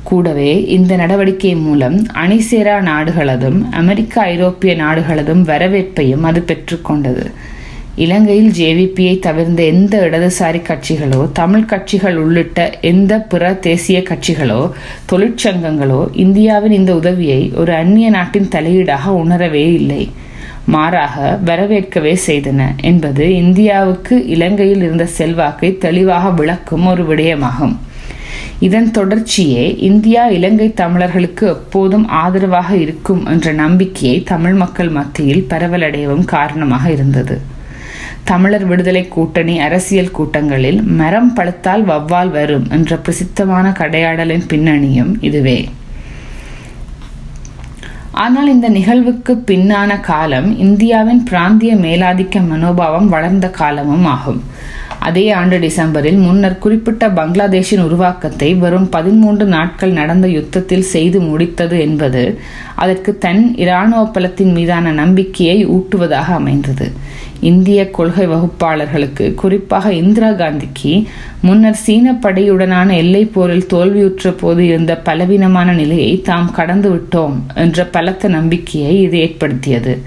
கூடவே 0.02 0.64
இந்த 0.64 0.97
நடவடிக்கை 0.97 1.54
மூலம் 1.56 2.06
அணிசேரா 2.14 2.76
நாடுகளதும் 2.82 3.68
அமெரிக்க 3.70 4.20
ஐரோப்பிய 4.20 4.75
நாடுகளதும் 4.75 5.42
வரவேற்பையும் 5.42 6.20
அது 6.20 6.44
பெற்றுக்கொண்டது 6.47 7.25
இலங்கையில் 8.05 8.50
ஜேவிபியை 8.59 9.14
தவிர்ந்த 9.19 9.61
எந்த 9.62 9.95
இடதுசாரி 10.07 10.61
கட்சிகளோ 10.67 11.21
தமிழ் 11.33 11.64
கட்சிகள் 11.64 12.17
உள்ளிட்ட 12.17 12.78
எந்த 12.81 13.12
பிற 13.31 13.52
தேசிய 13.67 13.99
கட்சிகளோ 14.00 14.61
தொழிற்சங்கங்களோ 15.12 16.00
இந்தியாவின் 16.25 16.73
இந்த 16.73 16.95
உதவியை 16.95 17.40
ஒரு 17.57 17.73
அந்நிய 17.73 18.11
நாட்டின் 18.11 18.49
தலையீடாக 18.55 19.14
உணரவே 19.23 19.64
இல்லை. 19.73 20.02
மாறாக 20.75 21.38
வரவேற்கவே 21.45 22.14
செய்தன 22.26 22.71
என்பது 22.83 23.26
இந்தியாவுக்கு 23.35 24.26
இலங்கையில் 24.26 24.83
இருந்த 24.83 25.07
செல்வாக்கை 25.19 25.73
தெளிவாக 25.78 26.31
விளக்கும் 26.31 26.87
ஒரு 26.87 27.05
விடயமாகும். 27.11 27.76
இதன் 28.61 28.90
தொடர்ச்சியே 28.90 29.67
இந்தியா 29.90 30.23
இலங்கை 30.38 30.73
தமிழர்களுக்கு 30.85 31.47
எப்போதும் 31.49 32.09
ஆதரவாக 32.23 32.71
இருக்கும் 32.87 33.23
என்ற 33.26 33.52
நம்பிக்கையை 33.64 34.19
தமிழ் 34.33 34.59
மக்கள் 34.64 34.97
மத்தியில் 35.00 35.47
பரவலடையவும் 35.50 36.26
காரணமாக 36.37 36.90
இருந்தது. 36.90 37.37
தமிழர் 38.30 38.64
விடுதலை 38.70 39.02
கூட்டணி 39.08 39.54
அரசியல் 39.66 40.14
கூட்டங்களில் 40.16 40.80
மரம் 41.00 41.30
பழுத்தால் 41.37 41.85
வவ்வால் 41.90 42.30
வரும் 42.38 42.66
என்ற 42.76 42.97
பிரசித்தமான 43.04 43.66
கடையாடலின் 43.80 44.49
பின்னணியும் 44.52 45.12
இதுவே. 45.28 45.58
ஆனால் 48.25 48.49
இந்த 48.52 48.68
நிகழ்வுக்கு 48.76 49.32
பின்னான 49.50 50.00
காலம் 50.11 50.49
இந்தியாவின் 50.66 51.23
பிராந்திய 51.28 51.73
மேலாதிக்க 51.87 52.40
மனோபாவம் 52.50 53.08
வளர்ந்த 53.14 53.47
காலமும் 53.61 54.06
ஆகும். 54.14 54.40
அதே 55.08 55.25
ஆண்டு 55.40 55.56
டிசம்பரில் 55.64 56.18
முன்னர் 56.25 56.62
குறிப்பிட்ட 56.64 57.04
பங்களாதேஷின் 57.18 57.85
உருவாக்கத்தை 57.87 58.49
வெறும் 58.62 58.88
பதிமூன்று 58.97 59.44
நாட்கள் 59.54 59.92
நடந்த 60.00 60.26
யுத்தத்தில் 60.28 60.88
செய்து 60.94 61.18
முடித்தது 61.28 61.76
என்பது 61.87 62.23
அதற்கு 62.82 63.12
தன் 63.25 63.42
இராணுவ 63.64 64.02
பலத்தின் 64.16 64.52
மீதான 64.56 64.92
நம்பிக்கையை 65.02 65.58
ஊட்டுவதாக 65.76 66.35
அமைந்தது. 66.40 66.88
இந்திய 67.40 67.90
கொள்கை 67.90 68.26
வகுப்பாளர்களுக்கு 68.26 69.35
குறிப்பாக 69.35 69.92
இந்திரா 69.92 70.30
காந்திக்கு 70.30 71.04
முன்னர் 71.40 71.75
சீன 71.75 72.18
படையுடனான 72.23 72.92
எல்லை 72.97 73.25
போரில் 73.25 73.66
தோல்வியுற்ற 73.66 74.30
போது 74.30 74.66
இருந்த 74.66 74.97
பலவீனமான 74.97 75.73
நிலையை 75.73 76.21
தாம் 76.21 76.50
கடந்து 76.50 76.90
விட்டோம் 76.90 77.37
என்ற 77.54 77.85
பலத்த 77.85 78.28
நம்பிக்கையை 78.28 79.00
இது 79.00 79.18
ஏற்படுத்தியது. 79.18 80.02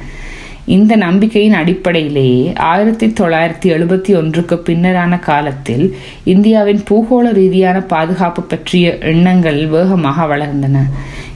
இந்த 0.66 0.96
நம்பிக்கையின் 0.96 1.54
அடிப்படையிலேயே 1.54 2.54
ஆயிரத்தி 2.56 3.08
தொள்ளாயிரத்தி 3.08 3.68
எழுபத்தி 3.68 4.16
ஒன்றுக்கு 4.16 4.56
பின்னரான 4.56 5.20
காலத்தில் 5.20 5.96
இந்தியாவின் 6.24 6.84
பூகோள 6.90 7.32
ரீதியான 7.32 7.82
பாதுகாப்பு 7.82 8.42
பற்றிய 8.42 8.98
எண்ணங்கள் 8.98 9.68
வேகமாக 9.68 10.38
வளர்ந்தன. 10.38 10.78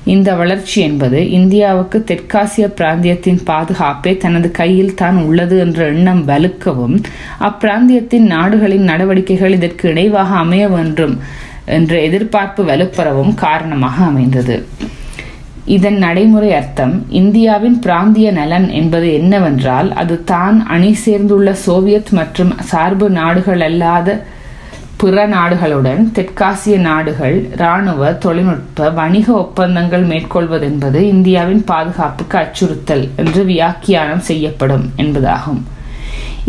இந்த 0.06 0.36
வளர்ச்சி 0.36 0.82
என்பது 0.82 1.20
இந்தியாவுக்கு 1.30 2.04
தெற்காசிய 2.04 2.66
பிராந்தியத்தின் 2.80 3.40
பாதுகாப்பே 3.46 4.18
தனது 4.18 4.52
கையில் 4.52 4.94
தான் 4.96 5.18
உள்ளது 5.24 5.60
என்ற 5.60 5.88
எண்ணம் 5.88 6.22
வலுக்கவும் 6.28 6.96
அப்பிராந்தியத்தின் 7.40 8.28
நாடுகளின் 8.28 8.84
நடவடிக்கைகள் 8.84 9.52
இதற்கு 9.52 9.86
இணைவாக 9.94 10.34
அமைய 10.36 10.68
வேண்டும் 10.68 11.16
என்ற 11.66 11.94
எதிர்பார்ப்பு 12.02 12.64
வலுப்பெறவும் 12.64 13.34
காரணமாக 13.36 13.98
அமைந்தது. 14.06 14.58
இதன் 15.66 15.98
நடைமுறை 15.98 16.50
அர்த்தம் 16.54 16.96
இந்தியாவின் 17.10 17.80
பிராந்திய 17.80 18.32
நலன் 18.32 18.68
என்பது 18.70 19.08
என்னவென்றால் 19.14 19.94
அது 19.94 20.24
தான் 20.24 20.58
அணி 20.68 20.94
சேர்ந்துள்ள 20.94 21.52
சோவியத் 21.66 22.12
மற்றும் 22.12 22.52
சார்பு 22.64 23.10
நாடுகள் 23.10 23.62
அல்லாத 23.62 24.10
பிற 25.00 25.28
நாடுகளுடன் 25.28 26.02
தெற்காசிய 26.16 26.76
நாடுகள் 26.80 27.36
இராணுவ 27.58 28.12
தொழில்நுட்ப 28.26 28.90
வணிக 28.90 29.28
ஒப்பந்தங்கள் 29.34 30.06
மேற்கொள்வதென்பது 30.06 31.00
இந்தியாவின் 31.14 31.64
பாதுகாப்புக்கு 31.64 32.38
அச்சுறுத்தல் 32.38 33.06
என்று 33.16 33.44
வியாக்கியானம் 33.46 34.26
செய்யப்படும் 34.30 34.86
என்பதாகும். 34.98 35.62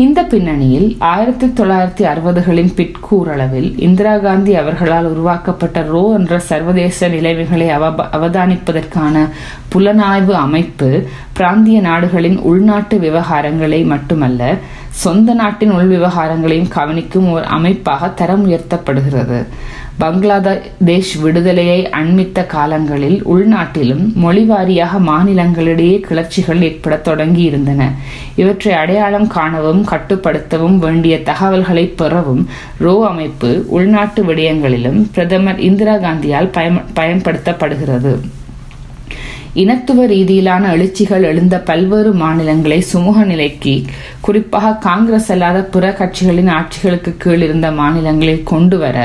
இந்த 0.03 0.21
பின்னணியில் 0.23 0.89
ஆயிரத்தி 1.11 1.47
தொள்ளாயிரத்தி 1.47 2.03
அறுபதுகளின் 2.09 2.69
பிற்கூறளவில் 2.75 3.69
இந்திரா 3.77 4.17
காந்தி 4.17 4.55
அவர்களால் 4.55 5.07
உருவாக்கப்பட்ட 5.11 5.81
ரோ 5.81 6.01
என்ற 6.17 6.39
சர்வதேச 6.39 7.07
நிலைமைகளை 7.07 7.69
அவ 7.69 7.89
அவதானிப்பதற்கான 8.17 9.25
புலனாய்வு 9.73 10.35
அமைப்பு 10.43 10.89
பிராந்திய 11.33 11.79
நாடுகளின் 11.81 12.37
உள்நாட்டு 12.41 12.97
விவகாரங்களை 12.97 13.81
மட்டுமல்ல 13.85 14.51
சொந்த 15.05 15.33
நாட்டின் 15.33 15.71
உள் 15.71 15.91
விவகாரங்களையும் 15.95 16.71
கவனிக்கும் 16.77 17.31
ஒரு 17.31 17.45
அமைப்பாக 17.47 18.09
தரம் 18.09 18.45
உயர்த்தப்படுகிறது. 18.49 19.39
பங்களாதேஷ் 19.99 21.13
விடுதலையை 21.21 21.77
அண்மித்த 21.91 22.45
காலங்களில் 22.45 23.17
உள்நாட்டிலும் 23.25 24.03
மொழிவாரியாக 24.23 24.99
மாநிலங்களிடையே 24.99 25.95
கிளர்ச்சிகள் 25.99 26.61
ஏற்பட 26.61 26.97
தொடங்கி 26.97 27.43
இருந்தன 27.43 27.89
இவற்றை 28.35 28.73
அடையாளம் 28.73 29.27
காணவும் 29.27 29.83
கட்டுப்படுத்தவும் 29.87 30.77
வேண்டிய 30.77 31.17
தகவல்களை 31.23 31.85
பெறவும் 31.85 32.43
ரோ 32.77 32.95
அமைப்பு 33.03 33.51
உள்நாட்டு 33.67 34.23
விடயங்களிலும் 34.23 35.01
பிரதமர் 35.13 35.59
இந்திரா 35.59 35.95
காந்தியால் 35.97 36.53
பயன்படுத்தப்படுகிறது. 36.99 38.13
இனத்துவ 39.57 40.03
ரீதியிலான 40.07 40.63
எழுச்சிகள் 40.71 41.23
எழுந்த 41.23 41.55
பல்வேறு 41.59 42.09
மாநிலங்களை 42.13 42.77
சுமூக 42.93 43.23
நிலைக்கு 43.25 43.73
குறிப்பாக 44.21 44.73
காங்கிரஸ் 44.79 45.29
அல்லாத 45.31 45.59
பிற 45.65 45.85
கட்சிகளின் 45.91 46.51
ஆட்சிகளுக்கு 46.53 47.11
கீழ் 47.17 47.41
இருந்த 47.41 47.69
மாநிலங்களில் 47.71 48.43
கொண்டு 48.43 48.77
வர 48.77 48.97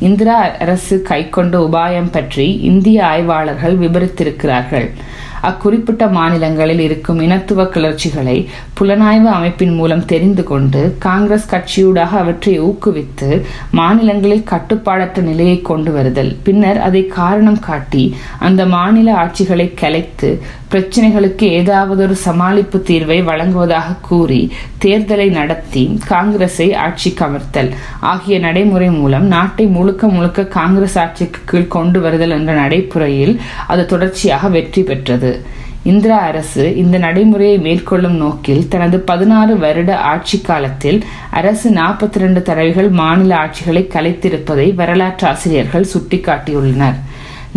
இந்திரா 0.00 0.36
அரசு 0.58 0.96
கைக்கொண்ட 1.08 1.56
உபாயம் 1.66 2.12
பற்றி 2.12 2.46
இந்திய 2.62 2.98
ஆய்வாளர்கள் 3.04 3.76
விவரித்திருக்கிறார்கள் 3.78 4.88
அக்குறிப்பிட்ட 5.42 6.10
மாநிலங்களில் 6.10 6.80
இருக்கும் 6.80 7.20
இனத்துவ 7.20 7.64
கிளர்ச்சிகளை 7.64 8.48
புலனாய்வு 8.80 9.24
அமைப்பின் 9.24 9.74
மூலம் 9.74 10.04
தெரிந்து 10.04 10.42
கொண்டு 10.42 10.96
காங்கிரஸ் 10.98 11.50
கட்சியூடாக 11.54 12.16
அவற்றை 12.16 12.60
ஊக்குவித்து 12.60 13.42
மாநிலங்களில் 13.70 14.44
கட்டுப்பாடற்ற 14.50 15.20
நிலையை 15.20 15.60
கொண்டு 15.60 15.92
வருதல். 15.92 16.36
பின்னர் 16.42 16.78
அதை 16.78 17.06
காரணம் 17.06 17.58
காட்டி 17.58 18.16
அந்த 18.38 18.66
மாநில 18.66 19.12
ஆட்சிகளை 19.12 19.74
கலைத்து 19.74 20.42
பிரச்சனைகளுக்கு 20.70 21.46
ஏதாவது 21.58 22.00
ஒரு 22.02 22.16
சமாளிப்பு 22.24 22.78
தீர்வை 22.88 23.18
வழங்குவதாக 23.24 23.96
கூறி 24.08 24.52
தேர்தலை 24.84 25.30
நடத்தி 25.30 25.98
காங்கிரஸை 26.08 26.66
ஆட்சிக்கு 26.84 27.24
அமர்த்தல் 27.26 27.70
ஆகிய 28.00 28.38
நடைமுறை 28.38 28.88
மூலம் 28.90 29.26
நாட்டை 29.26 29.66
முழுக்க 29.66 30.08
முழுக்க 30.08 30.44
காங்கிரஸ் 30.58 30.98
ஆட்சிக்கு 30.98 31.40
கீழ் 31.44 31.74
கொண்டு 31.76 32.00
வருதல் 32.00 32.30
என்ற 32.30 32.54
நடைமுறையில் 32.54 33.40
அது 33.66 33.86
தொடர்ச்சியாக 33.86 34.48
வெற்றி 34.48 34.82
பெற்றது. 34.82 35.32
இந்திரா 35.82 36.18
அரசு 36.18 36.76
இந்த 36.76 36.98
நடைமுறையை 36.98 37.58
மேற்கொள்ளும் 37.58 38.16
நோக்கில் 38.16 38.68
தனது 38.68 38.98
பதினாறு 39.10 39.58
வருட 39.58 39.90
ஆட்சி 40.12 40.40
காலத்தில் 40.40 41.04
அரசு 41.30 41.70
நாற்பத்தி 41.70 42.18
ரெண்டு 42.18 42.42
தடவைகள் 42.42 42.88
மாநில 43.02 43.36
ஆட்சிகளை 43.36 43.84
கலைத்திருப்பதை 43.94 44.74
வரலாற்று 44.74 45.28
ஆசிரியர்கள் 45.28 45.90
சுட்டிக்காட்டியுள்ளனர். 45.94 46.98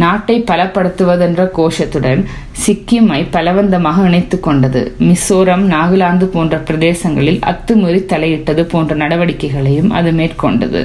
நாட்டை 0.03 0.35
பலப்படுத்துவதென்ற 0.49 1.41
கோஷத்துடன் 1.57 2.21
சிக்கிமை 2.63 3.19
பலவந்தமாக 3.35 4.05
இணைத்து 4.07 4.37
கொண்டது. 4.45 4.81
மிசோரம் 5.09 5.63
நாகாலாந்து 5.73 6.25
போன்ற 6.33 6.55
பிரதேசங்களில் 6.67 7.39
அத்துமீறி 7.51 8.01
தலையிட்டது 8.13 8.63
போன்ற 8.71 8.95
நடவடிக்கைகளையும் 9.01 9.91
அது 9.99 10.11
மேற்கொண்டது. 10.19 10.81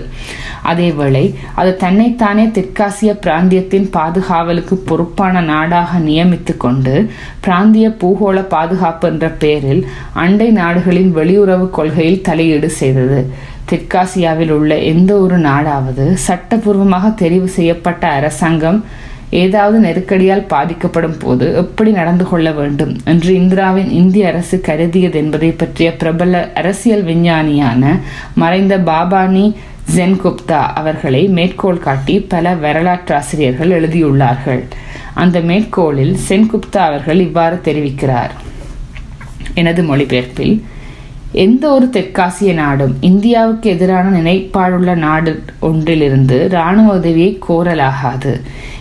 அதேவேளை 0.72 1.24
அது 1.60 1.70
தன்னைத்தானே 1.82 2.44
தெற்காசிய 2.58 3.12
பிராந்தியத்தின் 3.24 3.88
பாதுகாவலுக்கு 3.96 4.76
பொறுப்பான 4.90 5.42
நாடாக 5.52 5.98
நியமித்து 6.08 6.54
கொண்டு 6.56 6.94
பிராந்திய 7.46 7.88
பூகோள 8.02 8.38
பாதுகாப்பு 8.54 9.08
என்ற 9.12 9.28
பெயரில் 9.42 9.82
அண்டை 10.24 10.50
நாடுகளின் 10.60 11.12
வெளியுறவு 11.18 11.66
கொள்கையில் 11.78 12.24
தலையீடு 12.28 12.70
செய்தது. 12.80 13.20
தெற்காசியாவில் 13.70 14.52
உள்ள 14.56 14.72
எந்த 14.92 15.12
ஒரு 15.24 15.36
நாடாவது 15.48 16.06
சட்டபூர்வமாக 16.26 17.06
தெரிவு 17.22 17.48
செய்யப்பட்ட 17.58 18.04
அரசாங்கம் 18.18 18.78
ஏதாவது 19.42 19.78
நெருக்கடியால் 19.78 20.46
பாதிக்கப்படும் 20.46 21.18
போது 21.18 21.46
எப்படி 21.54 21.90
நடந்து 21.90 22.24
கொள்ள 22.24 22.48
வேண்டும் 22.52 22.92
என்று 23.04 23.34
இந்திராவின் 23.34 23.90
இந்திய 23.90 24.28
அரசு 24.28 24.60
கருதியது 24.60 25.18
என்பதை 25.18 25.50
பற்றிய 25.50 25.88
பிரபல 25.94 26.42
அரசியல் 26.54 27.04
விஞ்ஞானியான 27.04 28.00
மறைந்த 28.34 28.78
பாபானி 28.78 29.46
ஜென்குப்தா 29.96 30.60
அவர்களை 30.80 31.22
மேற்கோள் 31.28 31.84
காட்டி 31.86 32.14
பல 32.20 32.54
வரலாற்றாசிரியர்கள் 32.54 33.74
எழுதியுள்ளார்கள். 33.80 34.62
அந்த 35.14 35.40
மேற்கோளில் 35.40 36.14
சென்குப்தா 36.28 36.82
அவர்கள் 36.90 37.20
இவ்வாறு 37.20 37.60
தெரிவிக்கிறார். 37.64 38.32
எனது 39.54 39.82
மொழிபெயர்ப்பில் 39.82 40.54
எந்த 41.42 41.64
ஒரு 41.70 41.86
தெற்காசிய 41.94 42.50
நாடும் 42.54 42.92
இந்தியாவுக்கு 43.00 43.70
எதிரான 43.70 44.10
நினைப்பாடுள்ள 44.18 44.90
நாடு 44.96 45.42
ஒன்றிலிருந்து 45.68 46.36
இராணுவ 46.48 46.94
உதவியை 46.94 47.30
கோரலாகாது. 47.48 48.32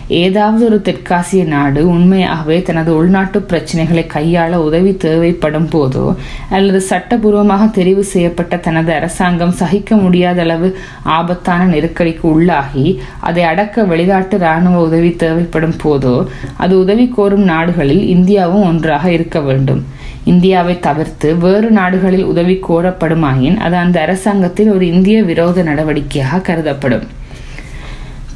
ஏதாவது 0.08 0.62
ஒரு 0.64 0.78
தெற்காசிய 0.88 1.44
நாடு 1.44 1.80
உண்மையாகவே 1.88 2.62
தனது 2.62 2.90
உள்நாட்டு 2.96 3.38
பிரச்சனைகளை 3.50 4.04
கையாள 4.14 4.52
உதவி 4.66 4.92
தேவைப்படும் 4.96 5.68
போதோ 5.72 6.04
அல்லது 6.50 6.80
சட்டபூர்வமாக 6.90 7.66
தெரிவு 7.78 8.04
செய்யப்பட்ட 8.12 8.56
தனது 8.56 8.92
அரசாங்கம் 8.92 9.56
சகிக்க 9.62 9.96
முடியாத 9.96 10.40
அளவு 10.40 10.70
ஆபத்தான 11.02 11.66
நெருக்கடிக்கு 11.74 12.26
உள்ளாகி 12.34 12.86
அதை 13.20 13.44
அடக்க 13.44 13.84
வெளிநாட்டு 13.84 14.38
இராணுவ 14.38 14.82
உதவி 14.82 15.10
தேவைப்படும் 15.24 15.76
போதோ 15.84 16.16
அது 16.56 16.78
உதவி 16.78 17.12
கோரும் 17.16 17.44
நாடுகளில் 17.44 18.06
இந்தியாவும் 18.16 18.64
ஒன்றாக 18.64 19.12
இருக்க 19.12 19.40
வேண்டும். 19.40 19.82
இந்தியாவை 20.24 20.80
தவிர்த்து 20.80 21.36
வேறு 21.36 21.70
நாடுகளில் 21.70 22.24
உதவி 22.24 22.60
கோரப்படுமாயின் 22.68 23.56
அது 23.56 23.76
அந்த 23.76 24.00
அரசாங்கத்தின் 24.00 24.72
ஒரு 24.72 24.92
இந்திய 24.92 25.22
விரோத 25.22 25.62
நடவடிக்கையாக 25.62 26.40
கருதப்படும். 26.40 27.06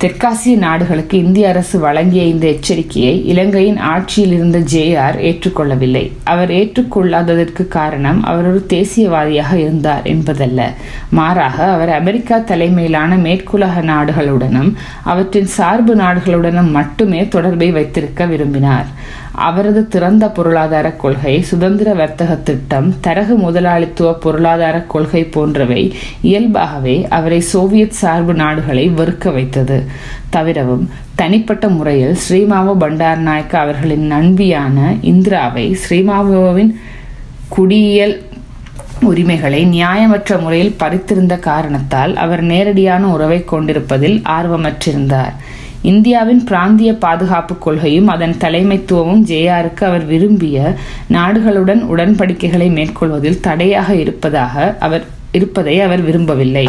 தெற்காசிய 0.02 0.57
நாடுகளுக்கு 0.57 1.18
இந்திய 1.18 1.49
அரசு 1.49 1.78
வழங்கிய 1.78 2.23
இந்த 2.23 2.47
எச்சரிக்கையை 2.47 3.25
இலங்கையின் 3.25 3.76
ஆட்சியில் 3.76 4.33
இருந்த 4.33 4.59
ஜேஆர் 4.59 5.16
ஏற்றுக்கொள்ளவில்லை. 5.28 6.11
அவர் 6.25 6.50
ஏற்றுக்கொள்ளாததற்கு 6.50 7.68
காரணம் 7.68 8.25
அவர் 8.25 8.47
ஒரு 8.50 8.66
தேசியவாதியாக 8.68 9.54
இருந்தார் 9.54 10.02
என்பதல்ல. 10.02 10.73
மாறாக 11.11 11.73
அவர் 11.73 11.88
அமெரிக்கா 11.88 12.38
தலைமையிலான 12.38 13.16
மேற்குலக 13.16 13.83
நாடுகளுடனும் 13.83 14.73
அவற்றின் 15.02 15.47
சார்பு 15.47 15.97
நாடுகளுடனும் 15.97 16.71
மட்டுமே 16.71 17.28
தொடர்பை 17.28 17.71
வைத்திருக்க 17.71 18.26
விரும்பினார். 18.26 18.87
அவரது 19.38 19.88
திறந்த 19.88 20.28
பொருளாதார 20.28 20.90
கொள்கை 20.92 21.42
சுதந்திர 21.42 21.95
வர்த்தக 21.95 22.37
திட்டம் 22.37 23.00
தரகு 23.00 23.35
முதலாளித்துவ 23.37 24.14
பொருளாதார 24.14 24.80
கொள்கை 24.83 25.25
போன்றவை 25.25 25.95
இயல்பாகவே 26.21 27.07
அவரை 27.09 27.40
சோவியத் 27.40 27.99
சார்பு 28.00 28.35
நாடுகளை 28.35 28.90
வெறுக்க 28.90 29.33
வைத்தது. 29.33 29.85
தவிரவும் 30.30 30.90
தனிப்பட்ட 31.14 31.68
முறையில் 31.68 32.16
ஸ்ரீமாவோ 32.28 32.75
பண்டாரநாயக்க 32.80 33.54
அவர்களின் 33.57 34.12
நண்பியான 34.12 34.97
இந்திராவை 35.02 35.76
ஸ்ரீமாவோவின் 35.83 36.73
குடியியல் 37.49 38.16
உரிமைகளை 39.00 39.61
நியாயமற்ற 39.66 40.40
முறையில் 40.40 40.76
பறித்திருந்த 40.76 41.37
காரணத்தால் 41.37 42.16
அவர் 42.16 42.42
நேரடியான 42.42 43.07
உறவை 43.07 43.45
கொண்டிருப்பதில் 43.45 44.23
ஆர்வமற்றிருந்தார். 44.28 45.35
இந்தியாவின் 45.82 46.44
பிராந்திய 46.44 46.94
பாதுகாப்பு 46.94 47.58
கொள்கையும் 47.58 48.06
அதன் 48.06 48.35
தலைமைத்துவமும் 48.40 49.23
ஜேஆருக்கு 49.25 49.82
அவர் 49.85 50.06
விரும்பிய 50.06 50.75
நாடுகளுடன் 51.12 51.82
உடன்படிக்கைகளை 51.82 52.68
மேற்கொள்வதில் 52.70 53.40
தடையாக 53.40 53.94
இருப்பதாக 53.94 54.76
அவர் 54.78 55.04
இருப்பதை 55.32 55.80
அவர் 55.80 56.00
விரும்பவில்லை. 56.00 56.68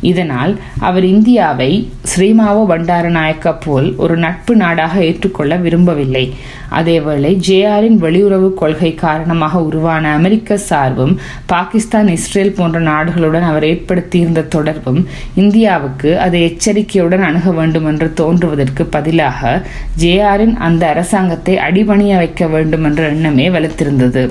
இதனால் 0.00 0.52
அவர் 0.80 1.04
இந்தியாவை 1.04 1.70
ஸ்ரீமாவோ 2.12 2.62
பண்டாரநாயக்க 2.72 3.52
போல் 3.64 3.88
ஒரு 3.96 4.16
நட்பு 4.16 4.56
நாடாக 4.56 4.94
ஏற்றுக்கொள்ள 5.04 5.56
விரும்பவில்லை. 5.56 6.24
அதேவேளை 6.70 7.32
ஜேஆரின் 7.48 7.98
வெளியுறவு 8.04 8.54
கொள்கை 8.54 8.94
காரணமாக 8.94 9.62
உருவான 9.62 10.12
அமெரிக்க 10.12 10.58
சார்பும் 10.68 11.14
பாகிஸ்தான் 11.46 12.08
இஸ்ரேல் 12.08 12.56
போன்ற 12.58 12.80
நாடுகளுடன் 12.80 13.46
அவர் 13.50 13.64
ஏற்படுத்தியிருந்த 13.64 14.48
தொடர்பும் 14.56 15.00
இந்தியாவுக்கு 15.34 16.18
அதை 16.18 16.40
எச்சரிக்கையுடன் 16.42 17.26
அணுக 17.28 17.50
வேண்டும் 17.50 17.86
என்று 17.86 18.12
தோன்றுவதற்கு 18.14 18.84
பதிலாக 18.96 19.62
ஜேஆரின் 20.02 20.56
அந்த 20.68 20.86
அரசாங்கத்தை 20.86 21.56
அடிபணிய 21.68 22.16
வைக்க 22.16 22.46
வேண்டும் 22.46 22.84
என்ற 22.84 23.08
எண்ணமே 23.08 23.48
வலுத்திருந்தது. 23.50 24.24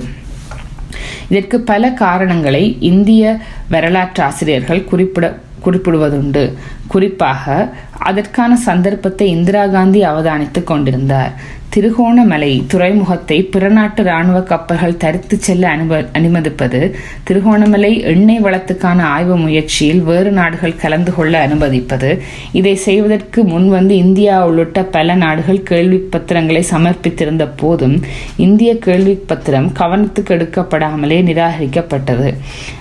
இதற்கு 1.29 1.57
பல 1.59 1.89
காரணங்களை 1.91 2.77
இந்திய 2.79 3.39
வரலாற்று 3.69 4.23
ஆசிரியர்கள் 4.23 4.83
குறிப்பிட 4.83 5.25
குறிப்பிடுவதுண்டு. 5.65 6.53
குறிப்பாக 6.87 7.73
அதற்கான 7.99 8.55
சந்தர்ப்பத்தை 8.55 9.29
இந்திரா 9.29 9.67
காந்தி 9.67 10.01
அவதானித்துக் 10.01 10.63
கொண்டிருந்தார். 10.63 11.53
திருகோணமலை 11.69 12.63
துறைமுகத்தை 12.67 13.43
பிற 13.43 13.69
நாட்டு 13.69 14.03
இராணுவ 14.03 14.41
கப்பல்கள் 14.41 14.97
தரித்து 14.97 15.37
செல்ல 15.37 15.69
அனும 15.69 15.97
அனுமதிப்பது 16.13 16.95
திருகோணமலை 17.23 18.01
எண்ணெய் 18.01 18.41
வளத்துக்கான 18.43 18.99
ஆய்வு 19.01 19.37
முயற்சியில் 19.37 20.01
வேறு 20.03 20.31
நாடுகள் 20.31 20.75
கலந்து 20.75 21.15
கொள்ள 21.15 21.47
அனுமதிப்பது 21.47 22.21
இதை 22.51 22.75
செய்வதற்கு 22.75 23.43
முன்வந்து 23.43 23.89
இந்தியா 23.89 24.45
உள்ளிட்ட 24.45 24.83
பல 24.83 25.15
நாடுகள் 25.15 25.63
கேள்வி 25.63 25.97
பத்திரங்களை 25.97 26.65
சமர்ப்பித்திருந்த 26.71 27.47
போதும் 27.55 28.01
இந்திய 28.35 28.77
கேள்வி 28.77 29.13
பத்திரம் 29.13 29.71
கவனத்துக்கு 29.79 30.33
எடுக்கப்படாமலே 30.37 31.19
நிராகரிக்கப்பட்டது. 31.31 32.33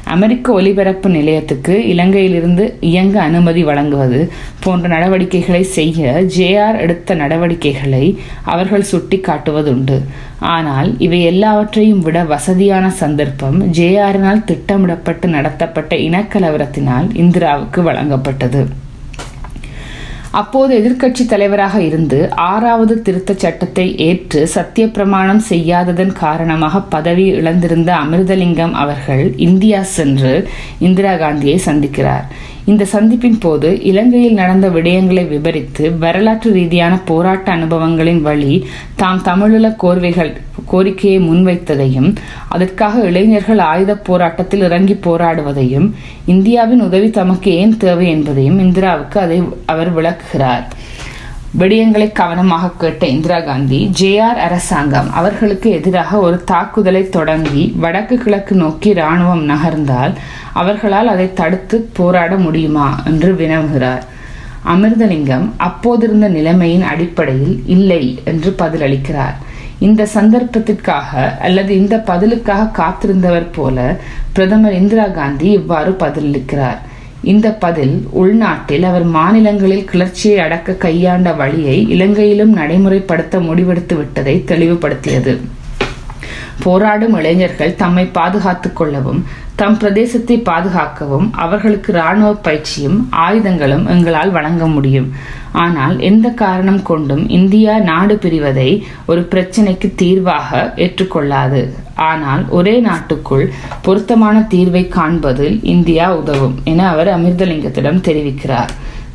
அமெரிக்க 0.05 0.53
ஒலிபரப்பு 0.53 1.11
நிலையத்துக்கு 1.11 1.77
இலங்கையிலிருந்து 1.95 2.73
இயங்க 2.81 3.23
அனுமதி 3.23 3.65
வழங்குவது 3.65 4.33
போன்ற 4.61 4.89
நடவடிக்கைகளை 5.05 5.63
செய்ய 5.77 6.13
ஜேஆர் 6.35 6.77
எடுத்த 6.85 7.15
நடவடிக்கைகளை 7.15 8.05
அவர்கள் 8.53 8.91
சுட்டி 8.91 9.19
காட்டுவதுண்டு 9.27 9.97
ஆனால் 10.53 10.89
இவை 11.07 11.21
எல்லாவற்றையும் 11.23 12.05
விட 12.07 12.19
வசதியான 12.25 12.87
சந்தர்ப்பம் 13.03 13.59
ஜேஆரினால் 13.79 14.47
திட்டமிடப்பட்டு 14.51 15.29
நடத்தப்பட்ட 15.37 15.95
இனக்கலவரத்தினால் 16.07 17.09
இந்திராவுக்கு 17.25 17.83
வழங்கப்பட்டது. 17.91 18.63
அப்போது 20.41 20.73
எதிர்க்கட்சி 20.81 21.25
தலைவராக 21.33 21.77
இருந்து 21.83 22.17
ஆறாவது 22.47 22.95
திருத்தச் 23.07 23.43
சட்டத்தை 23.43 23.85
ஏற்று 24.07 24.41
சத்திய 24.55 24.87
பிரமாணம் 24.97 25.43
செய்யாததன் 25.51 26.13
காரணமாக 26.23 26.81
பதவி 26.95 27.27
இழந்திருந்த 27.41 27.91
அமிர்தலிங்கம் 28.05 28.75
அவர்கள் 28.83 29.25
இந்தியா 29.49 29.83
சென்று 29.97 30.35
இந்திரா 30.89 31.15
காந்தியை 31.23 31.59
சந்திக்கிறார். 31.69 32.27
இந்த 32.67 32.85
சந்திப்பின் 32.93 33.41
போது 33.41 33.83
இலங்கையில் 33.83 34.33
நடந்த 34.33 34.67
விடயங்களை 34.69 35.29
விவரித்து 35.29 35.85
வரலாற்று 35.99 36.53
ரீதியான 36.53 36.95
போராட்ட 37.05 37.57
அனுபவங்களின் 37.57 38.23
வழி 38.23 38.55
தாம் 38.97 39.21
தமிழீழ 39.25 39.69
கோர்வைகள் 39.83 40.33
கோரிக்கையை 40.67 41.19
முன்வைத்ததையும் 41.29 42.09
அதற்காக 42.49 43.03
இளைஞர்கள் 43.11 43.59
ஆயுத 43.59 43.95
போராட்டத்தில் 44.09 44.61
இறங்கி 44.61 44.95
போராடுவதையும் 44.95 45.89
இந்தியாவின் 46.27 46.81
உதவி 46.81 47.11
தமக்கு 47.11 47.53
ஏன் 47.57 47.77
தேவை 47.77 48.09
என்பதையும் 48.09 48.59
இந்திராவுக்கு 48.59 49.19
அதை 49.19 49.39
அவர் 49.67 49.93
விளக்குகிறார். 49.93 50.65
விடயங்களை 51.59 52.07
கவனமாக 52.13 52.71
கேட்ட 52.79 53.07
இந்திரா 53.07 53.37
காந்தி 53.41 53.79
ஜேஆர் 54.01 54.39
அரசாங்கம் 54.47 55.11
அவர்களுக்கு 55.13 55.71
எதிராக 55.71 56.19
ஒரு 56.19 56.45
தாக்குதலை 56.45 57.03
தொடங்கி 57.09 57.75
வடக்கு 57.83 58.17
கிழக்கு 58.19 58.55
நோக்கி 58.55 58.91
இராணுவம் 58.91 59.45
நகர்ந்தால் 59.49 60.15
அவர்களால் 60.53 61.07
அதை 61.07 61.27
தடுத்து 61.33 61.77
போராட 61.93 62.37
முடியுமா 62.37 62.89
என்று 63.05 63.31
வினவுகிறார். 63.35 64.03
அமிர்தலிங்கம் 64.73 65.47
அப்போதிருந்த 65.59 66.29
நிலைமையின் 66.29 66.87
அடிப்படையில் 66.93 67.63
இல்லை 67.67 68.03
என்று 68.25 68.55
பதிலளிக்கிறார். 68.59 69.37
இந்த 69.79 70.09
சந்தர்ப்பத்திற்காக 70.15 71.39
அல்லது 71.41 71.73
இந்த 71.77 71.99
பதிலுக்காக 72.11 72.71
காத்திருந்தவர் 72.81 73.49
போல 73.53 73.97
பிரதமர் 74.33 74.73
இந்திரா 74.73 75.07
காந்தி 75.21 75.51
இவ்வாறு 75.51 75.93
பதிலளிக்கிறார். 76.01 76.81
இந்த 77.25 77.49
பதில் 77.65 77.95
உள்நாட்டில் 78.13 78.83
அவர் 78.83 79.05
மாநிலங்களில் 79.17 79.85
கிளர்ச்சியை 79.85 80.39
அடக்க 80.39 80.73
கையாண்ட 80.73 81.33
வழியை 81.33 81.77
இலங்கையிலும் 81.89 82.57
நடைமுறைப்படுத்த 82.57 83.41
முடிவெடுத்து 83.49 83.97
விட்டதை 83.97 84.45
தெளிவுபடுத்தியது. 84.47 85.35
போராடும் 86.63 87.15
இளைஞர்கள் 87.15 87.75
தம்மை 87.75 88.05
பாதுகாத்து 88.07 88.73
கொள்ளவும் 88.73 89.25
தம் 89.57 89.77
பிரதேசத்தை 89.77 90.37
பாதுகாக்கவும் 90.43 91.27
அவர்களுக்கு 91.33 91.93
இராணுவ 91.93 92.31
பயிற்சியும் 92.35 93.09
ஆயுதங்களும் 93.11 93.87
எங்களால் 93.87 94.31
வழங்க 94.31 94.67
முடியும். 94.67 95.13
ஆனால் 95.53 96.01
எந்த 96.01 96.29
காரணம் 96.31 96.83
கொண்டும் 96.83 97.29
இந்தியா 97.29 97.79
நாடு 97.79 98.15
பிரிவதை 98.23 98.71
ஒரு 99.07 99.29
பிரச்சினைக்கு 99.33 99.95
தீர்வாக 99.95 100.73
ஏற்றுக்கொள்ளாது. 100.77 101.63
ஆனால் 101.95 102.49
ஒரே 102.49 102.81
நாட்டுக்குள் 102.81 103.53
பொருத்தமான 103.83 104.47
தீர்வை 104.51 104.89
காண்பதில் 104.89 105.65
இந்தியா 105.75 106.15
உதவும் 106.15 106.57
என 106.65 106.89
அவர் 106.89 107.11
அமிர்தலிங்கத்திடம் 107.19 108.05
தெரிவிக்கிறார். 108.09 108.73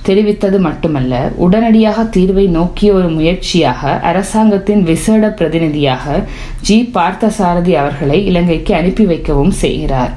தெரிவித்தது 0.08 0.60
மட்டுமல்ல 0.60 1.14
உடனடியாக 1.46 2.04
தீர்வை 2.16 2.46
நோக்கிய 2.50 2.94
ஒரு 2.94 3.10
முயற்சியாக 3.10 3.92
அரசாங்கத்தின் 4.12 4.84
விசேட 4.84 5.30
பிரதிநிதியாக 5.30 6.24
ஜி. 6.62 6.78
பார்த்தசாரதி 6.94 7.74
அவர்களை 7.82 8.26
இலங்கைக்கு 8.26 8.74
அனுப்பி 8.76 9.06
வைக்கவும் 9.06 9.54
செய்கிறார். 9.64 10.14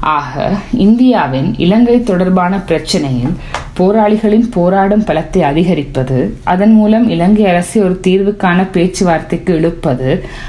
ஆக 0.00 0.34
இந்தியாவின் 0.72 1.48
இலங்கை 1.56 1.96
தொடர்பான 2.02 2.60
பிரச்சனையில் 2.68 3.32
போராளிகளின் 3.78 4.46
போராடும் 4.50 5.04
பலத்தை 5.04 5.40
அதிகரிப்பது 5.40 6.18
அதன் 6.44 6.72
மூலம் 6.72 7.06
இலங்கை 7.08 7.44
அரசை 7.46 7.82
ஒரு 7.82 8.00
தீர்வுக்கான 8.06 8.66
பேச்சுவார்த்தைக்கு 8.74 9.52
இழுப்பது 9.54 10.08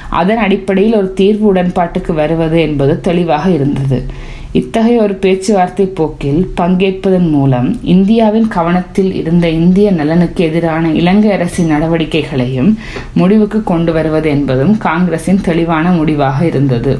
அதன் 0.10 0.38
அடிப்படையில் 0.38 0.98
ஒரு 0.98 1.10
தீர்வு 1.14 1.46
உடன்பாட்டுக்கு 1.54 2.14
வருவது 2.14 2.60
என்பது 2.62 2.96
தெளிவாக 3.02 3.50
இருந்தது. 3.50 4.00
இத்தகைய 4.58 5.02
ஒரு 5.02 5.16
பேச்சுவார்த்தை 5.24 5.86
போக்கில் 5.98 6.40
பங்கேற்பதன் 6.60 7.28
மூலம் 7.34 7.68
இந்தியாவின் 7.94 8.48
கவனத்தில் 8.48 9.12
இருந்த 9.14 9.46
இந்திய 9.58 9.88
நலனுக்கு 9.92 10.42
எதிரான 10.46 10.92
இலங்கை 10.92 11.30
அரசின் 11.32 11.70
நடவடிக்கைகளையும் 11.74 12.72
முடிவுக்கு 13.14 13.60
கொண்டு 13.64 13.94
வருவது 13.94 14.30
என்பதும் 14.30 14.74
காங்கிரசின் 14.78 15.42
தெளிவான 15.42 15.92
முடிவாக 15.92 16.40
இருந்தது. 16.46 16.94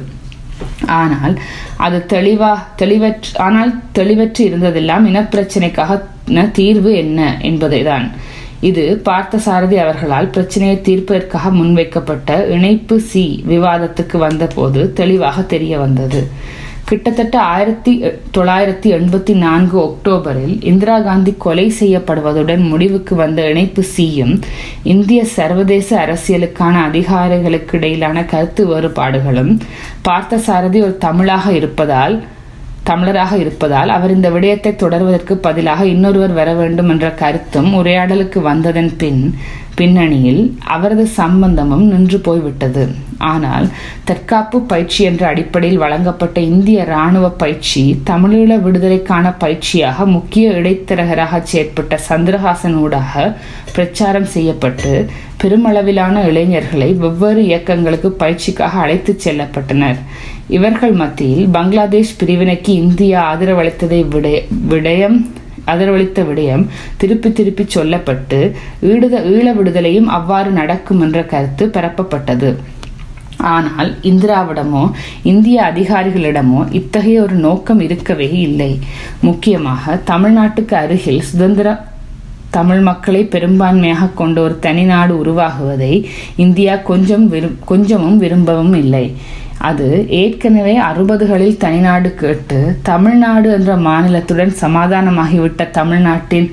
ஆனால் 0.98 1.34
அது 1.76 1.98
தெளிவா 2.14 2.52
தெளிவற்று 2.82 3.32
ஆனால் 3.38 3.72
தெளிவற்று 3.98 4.44
இருந்ததெல்லாம் 4.50 5.04
இனப்பிரச்சினைக்காக 5.10 5.98
தீர்வு 6.52 6.92
என்ன 6.94 7.20
என்பதை 7.42 7.82
தான் 7.82 8.06
இது 8.68 9.02
பார்த்தசாரதி 9.04 9.76
அவர்களால் 9.82 10.32
பிரச்சனையை 10.36 10.78
தீர்ப்பதற்காக 10.88 11.50
முன்வைக்கப்பட்ட 11.50 12.30
இணைப்பு 12.56 12.96
சி 13.10 13.26
விவாதத்துக்கு 13.52 14.16
வந்தபோது 14.18 14.80
தெளிவாக 14.92 15.42
தெரிய 15.54 15.74
வந்தது. 15.78 16.22
கிட்டத்தட்ட 16.88 17.36
ஆயிரத்தி 17.48 17.92
தொள்ளாயிரத்தி 18.32 18.88
எண்பத்தி 18.90 19.34
நான்கு 19.36 19.76
அக்டோபரில் 19.80 20.56
இந்திரா 20.62 20.96
காந்தி 21.00 21.32
கொலை 21.38 21.66
செய்யப்படுவதுடன் 21.78 22.62
முடிவுக்கு 22.66 23.14
வந்த 23.14 23.42
இணைப்பு 23.48 23.82
சியும் 23.92 24.34
இந்திய 24.86 25.20
சர்வதேச 25.34 25.88
அரசியலுக்கான 25.98 26.74
அதிகாரிகளுக்கு 26.84 27.76
இடையிலான 27.78 28.24
கருத்து 28.24 28.64
வேறுபாடுகளும் 28.66 29.52
பார்த்தசாரதி 30.08 30.80
ஒரு 30.82 30.96
தமிழாக 30.98 31.46
இருப்பதால் 31.52 32.16
தமிழராக 32.86 33.32
இருப்பதால் 33.36 33.90
அவர் 33.90 34.10
இந்த 34.10 34.28
விடயத்தை 34.30 34.70
தொடர்வதற்கு 34.74 35.34
பதிலாக 35.38 35.80
இன்னொருவர் 35.86 36.32
வர 36.32 36.50
வேண்டும் 36.52 36.88
என்ற 36.88 37.08
கருத்தும் 37.14 37.70
உரையாடலுக்கு 37.74 38.38
வந்ததன் 38.42 38.92
பின் 38.96 39.22
பின்னணியில் 39.80 40.42
அவரது 40.76 41.06
சம்பந்தமும் 41.20 41.86
நின்று 41.92 42.18
போய்விட்டது. 42.26 42.84
ஆனால் 43.32 43.66
தற்காப்பு 44.08 44.58
பயிற்சி 44.72 45.00
என்ற 45.04 45.22
அடிப்படையில் 45.26 45.82
வழங்கப்பட்ட 45.82 46.38
இந்திய 46.52 46.84
இராணுவ 46.90 47.26
பயிற்சி 47.42 47.82
தமிழீழ 48.10 48.50
விடுதலைக்கான 48.66 49.32
பயிற்சியாக 49.42 50.06
முக்கிய 50.16 50.52
இடைத்தரகராக 50.60 51.42
செயற்பட்ட 51.52 51.98
சந்திரஹாசன் 52.08 52.76
ஊடாக 52.82 53.24
பிரச்சாரம் 53.74 54.28
செய்யப்பட்டு 54.34 54.92
பெருமளவிலான 55.42 56.22
இளைஞர்களை 56.30 56.88
வெவ்வேறு 57.02 57.42
இயக்கங்களுக்கு 57.42 58.08
பயிற்சிக்காக 58.18 58.80
அழைத்துச் 58.84 59.22
செல்லப்பட்டனர். 59.24 60.00
இவர்கள் 60.48 60.94
மத்தியில் 61.02 61.46
பங்களாதேஷ் 61.56 62.16
பிரிவினைக்கு 62.20 62.72
இந்தியா 62.84 63.20
ஆதரவளித்ததை 63.34 64.00
விட 64.14 64.28
விடயம் 64.70 65.18
ஆதரவளித்த 65.66 66.24
விடயம் 66.30 66.64
திருப்பி 66.96 67.32
திருப்பி 67.32 67.66
சொல்லப்பட்டு 67.76 68.40
ஈடுத 68.90 69.22
ஈழ 69.34 69.46
விடுதலையும் 69.58 70.10
அவ்வாறு 70.18 70.50
நடக்கும் 70.50 71.00
என்ற 71.00 71.20
கருத்து 71.22 71.66
பரப்பப்பட்டது. 71.66 72.50
ஆனால் 73.54 73.90
இந்திராவிடமோ 74.02 74.82
இந்திய 75.22 75.72
அதிகாரிகளிடமோ 75.72 76.62
இத்தகைய 76.78 77.22
ஒரு 77.22 77.36
நோக்கம் 77.46 77.80
இருக்கவே 77.80 78.28
இல்லை. 78.48 78.72
முக்கியமாக 79.20 80.00
தமிழ்நாட்டுக்கு 80.12 80.74
அருகில் 80.74 81.22
சுதந்திர 81.30 81.88
தமிழ் 82.56 82.80
மக்களை 82.80 83.22
பெரும்பான்மையாக 83.24 84.12
கொண்ட 84.14 84.40
ஒரு 84.40 84.58
தனிநாடு 84.62 85.12
உருவாகுவதை 85.22 85.92
இந்தியா 86.36 86.76
கொஞ்சம் 86.76 87.26
விரும் 87.32 87.58
கொஞ்சமும் 87.64 88.18
விரும்பவும் 88.22 88.74
இல்லை. 88.74 89.04
அது 89.68 89.86
ஏற்கனவே 90.20 90.74
அறுபதுகளில் 90.88 91.60
தனிநாடு 91.64 92.10
கேட்டு 92.20 92.58
தமிழ்நாடு 92.90 93.48
என்ற 93.56 93.72
மாநிலத்துடன் 93.88 94.52
சமாதானமாகிவிட்ட 94.64 95.64
தமிழ்நாட்டின் 95.78 96.48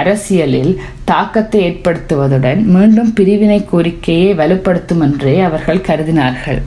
அரசியலில் 0.00 0.72
தாக்கத்தை 1.10 1.60
ஏற்படுத்துவதுடன் 1.68 2.60
மீண்டும் 2.74 3.12
பிரிவினை 3.18 3.60
கோரிக்கையை 3.70 4.28
வலுப்படுத்தும் 4.40 5.02
என்றே 5.06 5.34
அவர்கள் 5.48 5.86
கருதினார்கள். 5.88 6.60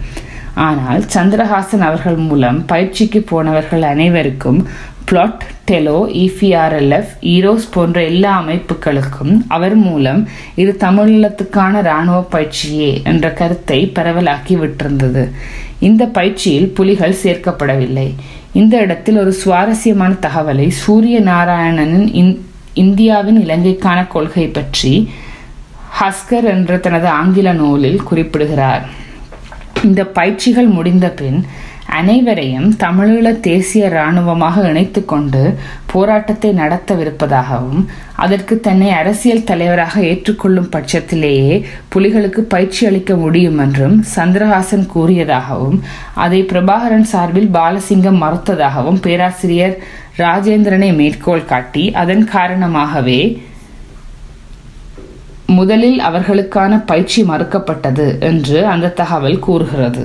ஆனால் 0.67 1.03
சந்திரஹாசன் 1.13 1.85
அவர்கள் 1.89 2.19
மூலம் 2.29 2.59
பயிற்சிக்கு 2.71 3.21
போனவர்கள் 3.31 3.85
அனைவருக்கும் 3.93 4.59
பிளாட் 5.09 5.43
டெலோ 5.69 5.97
இஃபிஆர்எல்எஃப் 6.23 7.11
ஈரோஸ் 7.33 7.65
போன்ற 7.73 7.97
எல்லா 8.11 8.31
அமைப்புகளுக்கும் 8.41 9.33
அவர் 9.55 9.75
மூலம் 9.87 10.21
இது 10.61 10.71
தமிழீழத்துக்கான 10.85 11.81
இராணுவ 11.87 12.19
பயிற்சியே 12.35 12.91
என்ற 13.11 13.25
கருத்தை 13.39 13.79
பரவலாக்கி 13.97 14.55
விட்டிருந்தது. 14.61 15.23
இந்த 15.89 16.03
பயிற்சியில் 16.17 16.69
புலிகள் 16.77 17.19
சேர்க்கப்படவில்லை. 17.23 18.07
இந்த 18.61 18.73
இடத்தில் 18.85 19.21
ஒரு 19.23 19.31
சுவாரஸ்யமான 19.41 20.11
தகவலை 20.25 20.67
சூரிய 20.83 21.17
நாராயணனின் 21.31 22.33
இந்தியாவின் 22.83 23.39
இலங்கைக்கான 23.45 23.99
கொள்கை 24.15 24.45
பற்றி 24.57 24.93
ஹஸ்கர் 25.99 26.47
என்ற 26.53 26.77
தனது 26.85 27.07
ஆங்கில 27.19 27.49
நூலில் 27.61 28.05
குறிப்பிடுகிறார். 28.09 28.85
இந்த 29.87 30.01
பயிற்சிகள் 30.17 30.69
முடிந்த 30.77 31.07
பின் 31.19 31.39
அனைவரையும் 31.93 32.69
தமிழீழ 32.75 33.27
தேசிய 33.39 33.89
இராணுவமாக 33.89 34.63
இணைத்து 34.69 35.01
கொண்டு 35.05 35.41
போராட்டத்தை 35.85 36.51
நடத்தவிருப்பதாகவும் 36.53 37.81
அதற்கு 38.15 38.59
தன்னை 38.59 38.89
அரசியல் 38.91 39.43
தலைவராக 39.43 40.01
ஏற்றுக்கொள்ளும் 40.01 40.69
பட்சத்திலேயே 40.71 41.53
புலிகளுக்கு 41.95 42.43
பயிற்சி 42.47 42.81
அளிக்க 42.85 43.13
முடியும் 43.15 43.57
என்றும் 43.57 43.97
சந்திரஹாசன் 44.15 44.85
கூறியதாகவும் 44.93 45.79
அதை 46.15 46.41
பிரபாகரன் 46.43 47.07
சார்பில் 47.13 47.49
பாலசிங்கம் 47.53 48.21
மறுத்ததாகவும் 48.23 49.01
பேராசிரியர் 49.01 49.75
ராஜேந்திரனை 50.17 50.91
மேற்கோள் 50.95 51.45
காட்டி 51.45 51.85
அதன் 51.93 52.25
காரணமாகவே 52.25 53.21
முதலில் 55.49 55.99
அவர்களுக்கான 55.99 56.73
பயிற்சி 56.85 57.21
மறுக்கப்பட்டது 57.23 58.05
என்று 58.19 58.59
அந்த 58.65 58.93
தகவல் 58.93 59.39
கூறுகிறது. 59.39 60.03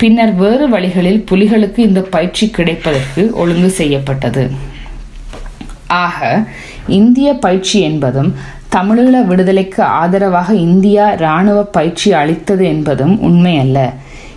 பின்னர் 0.00 0.34
வேறு 0.34 0.68
வழிகளில் 0.68 1.24
புலிகளுக்கு 1.30 1.78
இந்த 1.78 2.00
பயிற்சி 2.00 2.50
கிடைப்பதற்கு 2.50 3.30
ஒழுங்கு 3.34 3.70
செய்யப்பட்டது. 3.70 4.50
ஆக 5.86 6.44
இந்திய 6.86 7.34
பயிற்சி 7.34 7.80
என்பதும் 7.80 8.34
தமிழீழ 8.72 9.24
விடுதலைக்கு 9.24 9.82
ஆதரவாக 9.82 10.54
இந்தியா 10.54 11.12
இராணுவ 11.12 11.64
பயிற்சி 11.64 12.12
அளித்தது 12.12 12.64
என்பதும் 12.64 13.14
உண்மையல்ல. 13.22 13.90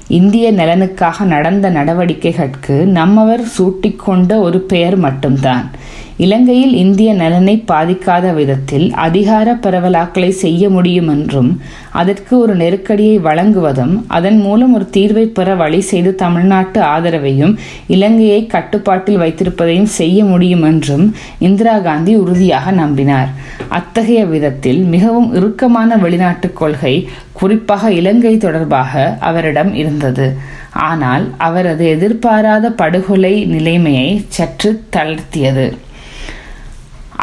இந்திய 0.08 0.54
நலனுக்காக 0.54 1.24
நடந்த 1.24 1.70
நடவடிக்கைகளுக்கு 1.72 2.78
நம்மவர் 3.00 3.44
சூட்டிக்கொண்ட 3.58 4.40
ஒரு 4.40 4.60
பெயர் 4.60 4.96
மட்டும்தான். 4.96 5.70
இலங்கையில் 6.18 6.74
இந்திய 6.74 7.14
நலனை 7.14 7.64
பாதிக்காத 7.68 8.34
விதத்தில் 8.34 8.92
அதிகார 8.92 9.54
பரவலாக்கலை 9.54 10.30
செய்ய 10.30 10.70
முடியும் 10.70 11.08
என்றும் 11.08 11.62
அதற்கு 11.92 12.40
ஒரு 12.40 12.56
நெருக்கடியை 12.56 13.20
வழங்குவதும் 13.20 14.06
அதன் 14.08 14.40
மூலம் 14.40 14.74
ஒரு 14.74 14.88
தீர்வை 14.92 15.26
பெற 15.26 15.56
வழி 15.56 15.82
செய்து 15.82 16.16
தமிழ்நாட்டு 16.16 16.82
ஆதரவையும் 16.82 17.58
இலங்கையை 17.88 18.48
கட்டுப்பாட்டில் 18.48 19.18
வைத்திருப்பதையும் 19.18 19.92
செய்ய 20.00 20.24
முடியும் 20.24 20.62
என்றும் 20.62 21.16
இந்திரா 21.40 21.78
காந்தி 21.78 22.16
உறுதியாக 22.16 22.72
நம்பினார். 22.72 23.30
அத்தகைய 23.68 24.26
விதத்தில் 24.26 24.82
மிகவும் 24.84 25.34
இறுக்கமான 25.34 25.96
வெளிநாட்டு 25.96 26.54
கொள்கை 26.54 27.08
குறிப்பாக 27.34 27.92
இலங்கை 27.92 28.38
தொடர்பாக 28.38 29.18
அவரிடம் 29.20 29.74
இருந்தது. 29.74 30.38
ஆனால் 30.72 31.34
அவரது 31.38 31.86
எதிர்பாராத 31.86 32.70
படுகொலை 32.72 33.46
நிலைமையை 33.46 34.26
சற்று 34.28 34.84
தளர்த்தியது. 34.96 35.74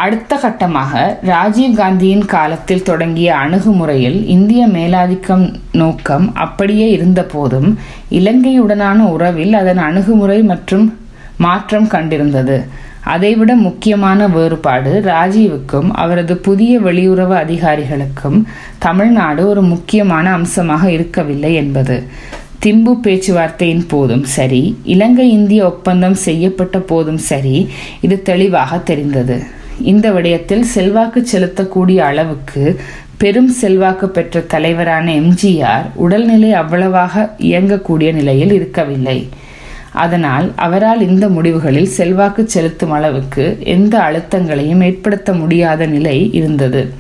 அடுத்த 0.02 0.32
கட்டமாக 0.42 0.92
ராஜீவ் 1.22 1.78
காந்தியின் 1.78 2.24
காலத்தில் 2.32 2.84
தொடங்கிய 2.88 3.30
அணுகுமுறையில் 3.34 4.18
இந்திய 4.34 4.62
மேலாதிக்கம் 4.66 5.44
நோக்கம் 5.72 6.26
அப்படியே 6.44 6.86
இருந்தபோதும் 6.96 7.70
இலங்கையுடனான 8.18 8.98
உறவில் 9.14 9.54
அதன் 9.60 9.82
அணுகுமுறை 9.88 10.38
மற்றும் 10.42 10.86
மாற்றம் 11.38 11.88
கண்டிருந்தது. 11.88 12.58
அதைவிட 13.14 13.52
முக்கியமான 13.66 14.28
வேறுபாடு 14.28 14.92
ராஜீவுக்கும் 15.04 15.90
அவரது 16.02 16.36
புதிய 16.48 16.72
வெளியுறவு 16.80 17.34
அதிகாரிகளுக்கும் 17.44 18.38
தமிழ்நாடு 18.78 19.42
ஒரு 19.48 19.62
முக்கியமான 19.62 20.26
அம்சமாக 20.32 20.90
இருக்கவில்லை 20.96 21.52
என்பது. 21.54 21.96
திம்பு 22.64 22.92
பேச்சுவார்த்தையின் 23.04 23.86
போதும் 23.88 24.24
சரி 24.36 24.62
இலங்கை 24.94 25.28
இந்திய 25.30 25.60
ஒப்பந்தம் 25.64 26.18
செய்யப்பட்ட 26.26 26.78
போதும் 26.90 27.22
சரி 27.30 27.56
இது 28.00 28.16
தெளிவாக 28.22 28.78
தெரிந்தது. 28.90 29.36
இந்த 29.80 30.10
விடயத்தில் 30.10 30.60
செல்வாக்கு 30.60 31.26
செலுத்தக்கூடிய 31.32 31.96
அளவுக்கு 31.96 32.80
பெரும் 33.16 33.48
செல்வாக்கு 33.48 34.08
பெற்ற 34.08 34.40
தலைவரான 34.40 35.12
எம்ஜிஆர் 35.12 35.86
உடல்நிலை 35.94 36.52
அவ்வளவாக 36.52 37.30
இயங்கக்கூடிய 37.38 38.12
நிலையில் 38.12 38.52
இருக்கவில்லை. 38.52 39.28
அதனால் 39.92 40.52
அவரால் 40.56 41.00
இந்த 41.00 41.28
முடிவுகளில் 41.28 41.94
செல்வாக்கு 41.98 42.48
செலுத்தும் 42.48 42.90
அளவுக்கு 42.90 43.58
எந்த 43.64 43.98
அழுத்தங்களையும் 43.98 44.84
ஏற்படுத்த 44.84 45.32
முடியாத 45.32 45.86
நிலை 45.86 46.30
இருந்தது. 46.30 46.92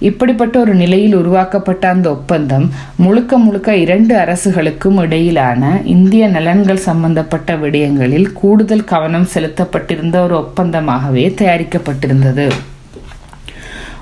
இப்படிப்பட்ட 0.00 0.58
ஒரு 0.58 0.74
நிலையில் 0.74 1.14
உருவாக்கப்பட்ட 1.14 1.88
அந்த 1.88 2.10
ஒப்பந்தம் 2.10 2.70
முழுக்க 2.96 3.38
முழுக்க 3.38 3.76
இரண்டு 3.76 4.16
அரசுகளுக்கும் 4.16 5.00
இடையிலான 5.00 5.80
இந்திய 5.84 6.28
நலன்கள் 6.28 6.86
சம்பந்தப்பட்ட 6.88 7.56
விடயங்களில் 7.56 8.32
கூடுதல் 8.32 8.84
கவனம் 8.84 9.28
செலுத்தப்பட்டிருந்த 9.34 10.22
ஒரு 10.22 10.36
ஒப்பந்தமாகவே 10.36 11.28
தயாரிக்கப்பட்டிருந்தது. 11.28 12.50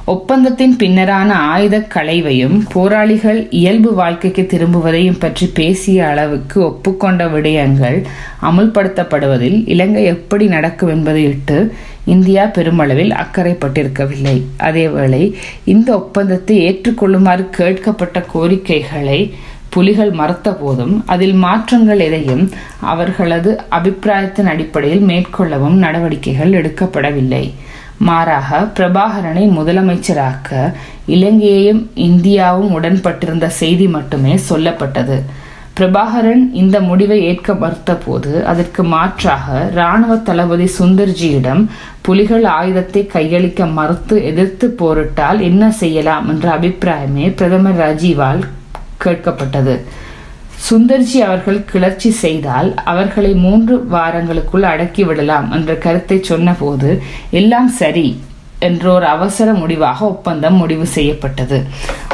ஒப்பந்தத்தின் 0.07 0.76
பின்னரான 0.78 1.28
ஆயுத 1.28 1.80
களைவையும் 1.80 2.64
போராளிகள் 2.72 3.46
இயல்பு 3.50 3.94
வாழ்க்கைக்கு 3.94 4.42
திரும்புவதையும் 4.42 5.18
பற்றி 5.18 5.50
பேசிய 5.54 6.07
அளவுக்கு 6.07 6.64
ஒப்புக்கொண்ட 6.64 7.26
விடயங்கள் 7.26 8.04
அமுல்படுத்தப்படுவதில் 8.42 9.62
இலங்கை 9.66 10.04
எப்படி 10.04 10.46
நடக்கும் 10.46 10.88
என்பதையிட்டு 10.88 11.70
இந்தியா 12.05 12.45
பெருமளவில் 12.45 13.12
அக்கறைப்பட்டிருக்கவில்லை. 13.12 14.43
அதேவேளை 14.59 15.33
இந்த 15.64 15.95
ஒப்பந்தத்தை 15.95 16.57
ஏற்றுக்கொள்ளுமாறு 16.69 17.51
கேட்கப்பட்ட 17.51 18.23
கோரிக்கைகளை 18.33 19.35
புலிகள் 19.69 20.11
மறுத்த 20.11 20.55
போதும் 20.55 21.03
அதில் 21.07 21.33
மாற்றங்கள் 21.33 21.99
எதையும் 21.99 22.51
அவர்களது 22.81 23.61
அபிப்பிராயத்தின் 23.69 24.47
அடிப்படையில் 24.47 25.07
மேற்கொள்ளவும் 25.07 25.79
நடவடிக்கைகள் 25.85 26.51
எடுக்கப்படவில்லை. 26.51 27.51
மாறாக 27.99 28.69
பிரபாகரனை 28.77 29.45
முதலமைச்சராக்க 29.59 30.73
இலங்கையையும் 31.07 31.90
இந்தியாவும் 31.97 32.73
உடன்பட்டிருந்த 32.79 33.47
செய்தி 33.47 33.87
மட்டுமே 33.88 34.38
சொல்லப்பட்டது. 34.51 35.23
பிரபாகரன் 35.79 36.51
இந்த 36.53 36.81
முடிவை 36.81 37.23
ஏற்க 37.25 37.53
மறுத்தபோது 37.53 38.43
அதற்கு 38.43 38.83
மாற்றாக 38.83 39.71
இராணுவ 39.73 40.17
தளபதி 40.17 40.71
சுந்தர்ஜியிடம் 40.79 41.63
புலிகள் 42.01 42.45
ஆயுதத்தை 42.45 43.03
கையளிக்க 43.13 43.73
மறுத்து 43.73 44.25
எதிர்த்து 44.25 44.67
போரிட்டால் 44.81 45.41
என்ன 45.41 45.71
செய்யலாம் 45.71 46.29
என்ற 46.29 46.59
அபிப்பிராயமே 46.59 47.27
பிரதமர் 47.35 47.79
ராஜீவால் 47.79 48.43
கேட்கப்பட்டது. 49.05 49.75
சுந்தர்ஜி 50.71 51.19
அவர்கள் 51.19 51.65
கிளர்ச்சி 51.65 52.11
செய்தால் 52.11 52.75
அவர்களை 52.85 53.35
மூன்று 53.35 53.87
வாரங்களுக்குள் 53.93 54.69
அடக்கிவிடலாம் 54.73 55.51
என்ற 55.51 55.75
கருத்தை 55.75 56.19
சொன்னபோது 56.23 57.03
எல்லாம் 57.31 57.69
சரி 57.69 58.07
என்ற 58.68 58.85
ஒரு 58.92 59.07
அவசர 59.14 59.48
முடிவாக 59.61 59.98
ஒப்பந்தம் 60.12 60.59
முடிவு 60.62 60.87
செய்யப்பட்டது. 60.96 61.59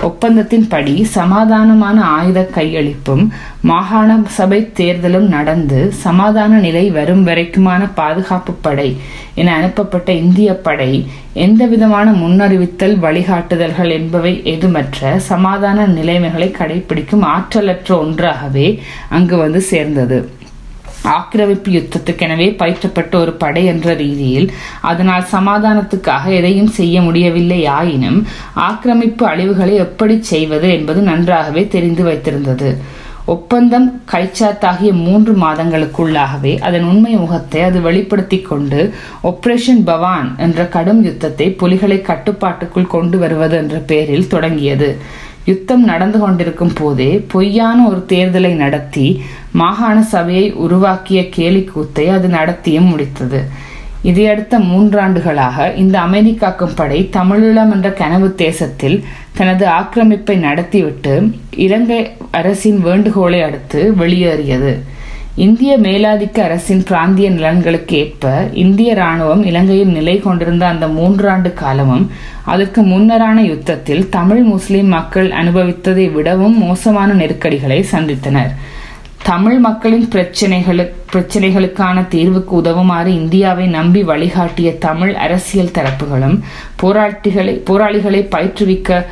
ஒப்பந்தத்தின்படி 0.08 0.94
சமாதானமான 1.14 1.98
ஆயுத 2.16 2.40
கையளிப்பும் 2.56 3.24
மாகாண 3.70 4.18
சபை 4.38 4.60
தேர்தலும் 4.78 5.28
நடந்து 5.36 5.80
சமாதான 6.04 6.60
நிலை 6.66 6.84
வரும் 6.98 7.24
வரைக்குமான 7.26 7.82
பாதுகாப்பு 7.94 8.52
படை 8.66 8.88
என 9.34 9.54
அனுப்பப்பட்ட 9.56 10.10
இந்திய 10.22 10.50
படை 10.66 10.90
எந்தவிதமான 11.44 12.06
முன்னறிவித்தல் 12.22 12.96
வழிகாட்டுதல்கள் 13.04 13.92
என்பவை 13.98 14.32
எதுமற்ற 14.54 15.18
சமாதான 15.30 15.86
நிலைமைகளை 15.98 16.48
கடைபிடிக்கும் 16.58 17.26
ஆற்றலற்ற 17.34 17.90
ஒன்றாகவே 17.98 18.68
அங்கு 19.08 19.36
வந்து 19.36 19.62
சேர்ந்தது. 19.72 20.18
ஆக்கிரமிப்பு 21.04 21.70
யுத்தத்துக்கெனவே 21.70 22.48
பயிற்றப்பட்ட 22.58 23.14
ஒரு 23.14 23.32
படை 23.32 23.64
என்ற 23.64 23.94
ரீதியில் 23.94 24.52
அதனால் 24.80 25.26
சமாதானத்துக்காக 25.32 26.24
எதையும் 26.30 26.72
செய்ய 26.78 27.02
முடியவில்லை 27.02 27.66
ஆயினும் 27.66 28.26
ஆக்கிரமிப்பு 28.54 29.26
அழிவுகளை 29.26 29.74
எப்படி 29.74 30.22
செய்வது 30.22 30.70
என்பது 30.72 31.00
நன்றாகவே 31.00 31.68
தெரிந்து 31.68 32.04
வைத்திருந்தது. 32.04 32.76
ஒப்பந்தம் 33.26 34.02
கைச்சாத்தாகிய 34.12 34.92
மூன்று 34.92 35.32
மாதங்களுக்குள்ளாகவே 35.34 36.58
அதன் 36.58 36.82
உண்மை 36.82 37.12
முகத்தை 37.14 37.62
அது 37.62 37.80
வெளிப்படுத்தி 37.80 38.40
கொண்டு 38.40 38.94
ஒப்ரேஷன் 39.22 39.84
பவான் 39.84 40.36
என்ற 40.36 40.66
கடும் 40.66 41.04
யுத்தத்தை 41.04 41.50
புலிகளை 41.50 42.00
கட்டுப்பாட்டுக்குள் 42.00 42.86
கொண்டு 42.86 43.18
வருவது 43.18 43.56
என்ற 43.56 43.78
பெயரில் 43.78 44.26
தொடங்கியது. 44.26 44.96
யுத்தம் 45.44 45.84
நடந்து 45.84 46.18
கொண்டிருக்கும் 46.18 46.72
போதே 46.74 47.24
பொய்யான 47.28 47.88
ஒரு 47.88 48.04
தேர்தலை 48.08 48.54
நடத்தி 48.54 49.22
மாகாண 49.52 50.02
சபையை 50.02 50.52
உருவாக்கிய 50.52 51.20
கேலிக்கூத்தை 51.36 52.06
அது 52.06 52.28
நடத்தியும் 52.28 52.90
முடித்தது. 52.92 53.42
இதையடுத்த 54.02 54.58
மூன்றாண்டுகளாக 54.58 55.72
இந்த 55.72 56.00
அமைதி 56.00 56.34
காக்கும் 56.34 56.74
படை 56.74 57.08
தமிழீழம் 57.12 57.72
என்ற 57.72 57.90
கனவு 57.90 58.34
தேசத்தில் 58.34 59.04
தனது 59.34 59.66
ஆக்கிரமிப்பை 59.66 60.36
நடத்திவிட்டு 60.36 61.32
இலங்கை 61.56 62.10
அரசின் 62.30 62.80
வேண்டுகோளை 62.80 63.42
அடுத்து 63.42 63.94
வெளியேறியது. 63.94 64.84
இந்திய 65.36 65.78
மேலாதிக்க 65.78 66.38
அரசின் 66.40 66.82
பிராந்திய 66.82 67.30
நலன்களுக்கு 67.30 67.96
ஏற்ப 67.96 68.48
இந்திய 68.52 68.94
ராணுவம் 68.94 69.46
இலங்கையில் 69.46 69.88
நிலை 69.88 70.18
கொண்டிருந்த 70.18 70.66
அந்த 70.66 70.86
மூன்றாண்டு 70.86 71.52
காலமும் 71.52 72.10
அதற்கு 72.44 72.82
முன்னரான 72.82 73.34
யுத்தத்தில் 73.34 74.08
தமிழ் 74.08 74.42
முஸ்லிம் 74.42 74.86
மக்கள் 74.86 75.30
அனுபவித்ததை 75.30 76.12
விடவும் 76.12 76.58
மோசமான 76.58 77.12
நெருக்கடிகளை 77.12 77.84
சந்தித்தனர். 77.92 78.50
தமிழ் 79.22 79.58
மக்களின் 79.58 80.08
பிரச்சனைகளு 80.08 80.92
பிரச்சனைகளுக்கான 81.12 82.08
தீர்வுக்கு 82.08 82.62
உதவுமாறு 82.62 83.06
இந்தியாவை 83.06 83.66
நம்பி 83.66 84.02
வழிகாட்டிய 84.02 84.78
தமிழ் 84.78 85.14
அரசியல் 85.14 85.74
தரப்புகளும் 85.74 86.40
போராட்டிகளை 86.82 87.52
போராளிகளை 87.52 88.28
பயிற்றுவிக்க 88.30 89.04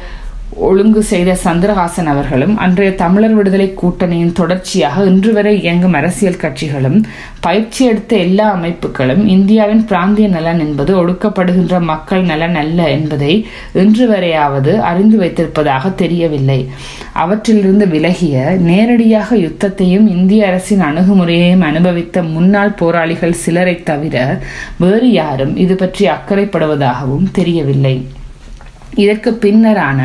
ஒழுங்கு 0.57 1.03
செய்த 1.03 1.37
சந்திரஹாசன் 1.45 2.07
அவர்களும் 2.07 2.57
அன்றைய 2.57 2.95
தமிழர் 2.95 3.35
விடுதலை 3.35 3.75
கூட்டணியின் 3.75 4.33
தொடர்ச்சியாக 4.33 5.05
இன்று 5.05 5.33
வரை 5.33 5.61
இயங்கும் 5.63 5.93
அரசியல் 5.93 6.41
கட்சிகளும் 6.43 7.05
பயிற்சி 7.41 7.85
எடுத்த 7.85 8.17
எல்லா 8.17 8.57
அமைப்புகளும் 8.57 9.27
இந்தியாவின் 9.27 9.85
பிராந்திய 9.85 10.29
நலன் 10.29 10.59
என்பது 10.59 11.07
ஒடுக்கப்படுகின்ற 11.07 11.81
மக்கள் 11.81 12.23
நலன் 12.23 12.55
அல்ல 12.55 12.89
என்பதை 12.91 13.47
இன்று 13.75 14.09
வரையாவது 14.09 14.77
அறிந்து 14.77 15.19
வைத்திருப்பதாக 15.19 15.95
தெரியவில்லை. 15.95 16.69
அவற்றிலிருந்து 17.13 17.87
விலகிய 17.87 18.57
நேரடியாக 18.59 19.37
யுத்தத்தையும் 19.37 20.07
இந்திய 20.07 20.47
அரசின் 20.47 20.81
அணுகுமுறையையும் 20.81 21.61
அனுபவித்த 21.61 22.23
முன்னாள் 22.23 22.71
போராளிகள் 22.71 23.33
சிலரை 23.33 23.83
தவிர 23.83 24.41
வேறு 24.79 25.13
யாரும் 25.13 25.57
இது 25.57 25.75
பற்றி 25.75 26.09
அக்கறைப்படுவதாகவும் 26.09 27.31
தெரியவில்லை. 27.31 27.97
இதற்கு 29.03 29.31
பின்னரான 29.43 30.01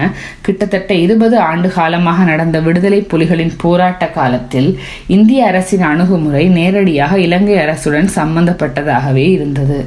கிட்டத்தட்ட 0.46 0.94
இருபது 1.06 1.38
ஆண்டு 1.50 1.70
காலமாக 1.78 2.26
நடந்த 2.32 2.58
விடுதலை 2.60 3.00
புலிகளின் 3.12 3.54
போராட்ட 3.58 4.04
காலத்தில் 4.18 4.70
இந்திய 5.08 5.48
அரசின் 5.52 5.86
அணுகுமுறை 5.92 6.46
நேரடியாக 6.60 7.14
இலங்கை 7.28 7.58
அரசுடன் 7.66 8.10
சம்பந்தப்பட்டதாகவே 8.20 9.26
இருந்தது. 9.32 9.80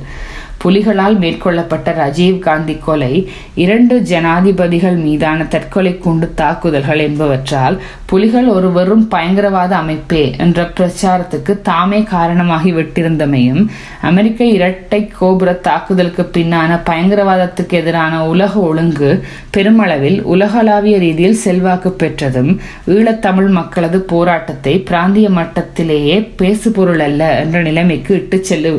புலிகளால் 0.66 1.18
மேற்கொள்ளப்பட்ட 1.18 1.90
ராஜீவ் 1.96 2.38
காந்தி 2.42 2.74
கொலை 2.80 3.12
இரண்டு 3.56 3.94
ஜனாதிபதிகள் 4.10 4.96
மீதான 5.02 5.46
தற்கொலை 5.50 5.92
குண்டு 5.98 6.26
தாக்குதல்கள் 6.36 7.02
என்பவற்றால் 7.04 7.76
புலிகள் 8.06 8.48
ஒரு 8.48 8.68
வெறும் 8.72 9.04
பயங்கரவாத 9.08 9.72
அமைப்பே 9.76 10.24
என்ற 10.38 10.64
பிரச்சாரத்துக்கு 10.76 11.54
தாமே 11.62 12.00
காரணமாகி 12.10 12.72
விட்டிருந்தமையும் 12.72 13.62
அமெரிக்க 14.02 14.40
இரட்டை 14.52 15.00
கோபுர 15.12 15.52
தாக்குதலுக்கு 15.62 16.24
பின்னான 16.36 16.80
பயங்கரவாதத்துக்கு 16.86 17.76
எதிரான 17.76 18.22
உலக 18.26 18.52
ஒழுங்கு 18.62 19.10
பெருமளவில் 19.50 20.18
உலகளாவிய 20.26 20.98
ரீதியில் 20.98 21.40
செல்வாக்கு 21.42 21.92
பெற்றதும் 21.96 22.52
ஈழத்தமிழ் 22.88 23.50
மக்களது 23.56 24.00
போராட்டத்தை 24.10 24.76
பிராந்திய 24.84 25.28
மட்டத்திலேயே 25.36 26.18
பேசுபொருள் 26.36 27.04
அல்ல 27.04 27.24
என்ற 27.40 27.58
நிலைமைக்கு 27.62 28.14
இட்டு 28.14 28.38
செல்லு 28.44 28.72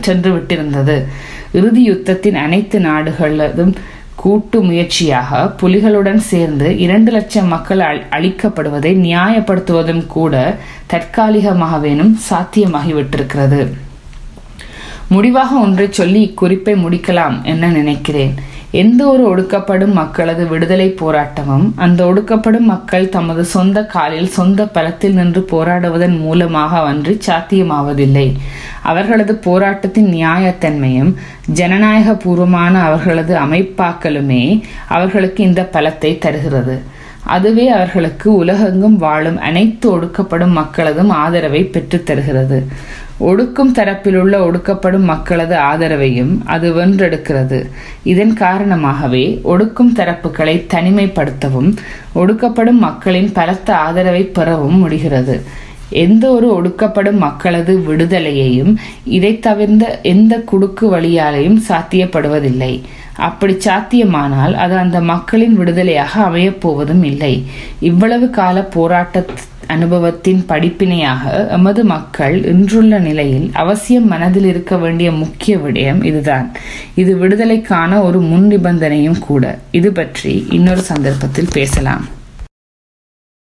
சென்று 0.00 0.36
விட்டிருந்தது. 0.36 1.04
இறுதி 1.52 1.90
யுத்தத்தின் 1.90 2.34
அனைத்து 2.34 2.78
நாடுகளதும் 2.78 3.74
கூட்டு 4.14 4.62
முயற்சியாக 4.62 5.54
புலிகளுடன் 5.62 6.16
சேர்ந்து 6.16 6.78
இரண்டு 6.78 7.12
லட்சம் 7.12 7.46
மக்கள் 7.46 7.78
அழிக்கப்படுவதை 8.10 8.92
நியாயப்படுத்துவதும் 9.06 10.06
கூட 10.06 10.58
தற்காலிகமாகவேனும் 10.92 12.14
சாத்தியமாகிவிட்டிருக்கிறது. 12.30 13.66
முடிவாக 15.08 15.56
ஒன்றை 15.56 15.86
சொல்லி 15.90 16.34
இக்குறிப்பை 16.34 16.74
முடிக்கலாம் 16.84 17.42
என 17.42 17.66
நினைக்கிறேன்? 17.66 18.34
எந்த 18.70 19.06
ஒரு 19.06 19.24
ஒடுக்கப்படும் 19.28 19.92
மக்களது 19.92 20.46
விடுதலை 20.46 20.94
போராட்டமும் 21.00 21.72
அந்த 21.76 22.06
ஒடுக்கப்படும் 22.06 22.66
மக்கள் 22.66 23.08
தமது 23.08 23.44
சொந்த 23.44 23.84
காலில் 23.84 24.28
சொந்த 24.28 24.66
பலத்தில் 24.66 25.14
நின்று 25.14 25.46
போராடுவதன் 25.50 26.18
மூலமாக 26.18 26.78
அன்றி 26.78 27.18
சாத்தியமாவதில்லை. 27.26 28.32
அவர்களது 28.86 29.34
போராட்டத்தின் 29.34 30.12
நியாயத்தன்மையும் 30.12 31.14
ஜனநாயக 31.46 32.14
பூர்வமான 32.14 32.82
அவர்களது 32.82 33.34
அமைப்பாக்கலுமே 33.36 34.60
அவர்களுக்கு 34.88 35.44
இந்த 35.44 35.68
பலத்தை 35.72 36.18
தருகிறது. 36.18 36.94
அதுவே 37.24 37.68
அவர்களுக்கு 37.68 38.34
உலகெங்கும் 38.34 38.96
வாழும் 38.96 39.38
அனைத்து 39.38 39.86
ஒடுக்கப்படும் 39.90 40.52
மக்களதும் 40.52 41.08
ஆதரவை 41.08 41.64
பெற்றுத் 41.64 42.06
தருகிறது. 42.06 42.58
ஒடுக்கும் 43.20 43.72
தரப்பிலுள்ள 43.74 44.34
ஒடுக்கப்படும் 44.38 45.04
மக்களது 45.04 45.56
ஆதரவையும் 45.56 46.38
அது 46.44 46.72
வென்றெடுக்கிறது. 46.74 47.58
இதன் 48.02 48.34
காரணமாகவே 48.34 49.40
ஒடுக்கும் 49.44 49.94
தரப்புகளை 49.94 50.64
தனிமைப்படுத்தவும் 50.74 51.76
ஒடுக்கப்படும் 52.14 52.78
மக்களின் 52.78 53.32
பலத்த 53.32 53.76
ஆதரவை 53.76 54.22
பெறவும் 54.22 54.78
முடிகிறது. 54.78 55.64
எந்த 55.90 56.30
ஒரு 56.30 56.46
ஒடுக்கப்படும் 56.56 57.18
மக்களது 57.18 57.78
விடுதலையையும் 57.78 58.76
இதை 59.04 59.38
தவிர்ந்த 59.38 60.00
எந்த 60.02 60.44
குடுக்கு 60.52 60.80
வழியாலையும் 60.80 61.60
சாத்தியப்படுவதில்லை. 61.68 62.80
அப்படி 63.16 63.54
சாத்தியமானால் 63.54 64.54
அது 64.54 64.76
அந்த 64.76 65.00
மக்களின் 65.00 65.58
விடுதலையாக 65.60 66.12
அமையப்போவதும் 66.30 67.02
இல்லை. 67.02 67.44
இவ்வளவு 67.80 68.30
கால 68.30 68.62
போராட்ட 68.62 69.24
அனுபவத்தின் 69.68 70.44
படிப்பினையாக 70.48 71.46
எமது 71.50 71.84
மக்கள் 71.84 72.44
இன்றுள்ள 72.44 72.98
நிலையில் 72.98 73.50
அவசியம் 73.52 74.06
மனதில் 74.06 74.44
இருக்க 74.44 74.76
வேண்டிய 74.76 75.12
முக்கிய 75.12 75.56
விடயம் 75.56 76.04
இதுதான். 76.04 76.52
இது 76.94 77.16
விடுதலைக்கான 77.16 78.02
ஒரு 78.02 78.20
முன் 78.20 78.46
நிபந்தனையும் 78.46 79.18
கூட. 79.18 79.58
இது 79.70 79.92
பற்றி 79.92 80.46
இன்னொரு 80.50 80.80
சந்தர்ப்பத்தில் 80.80 81.52
பேசலாம். 81.52 82.15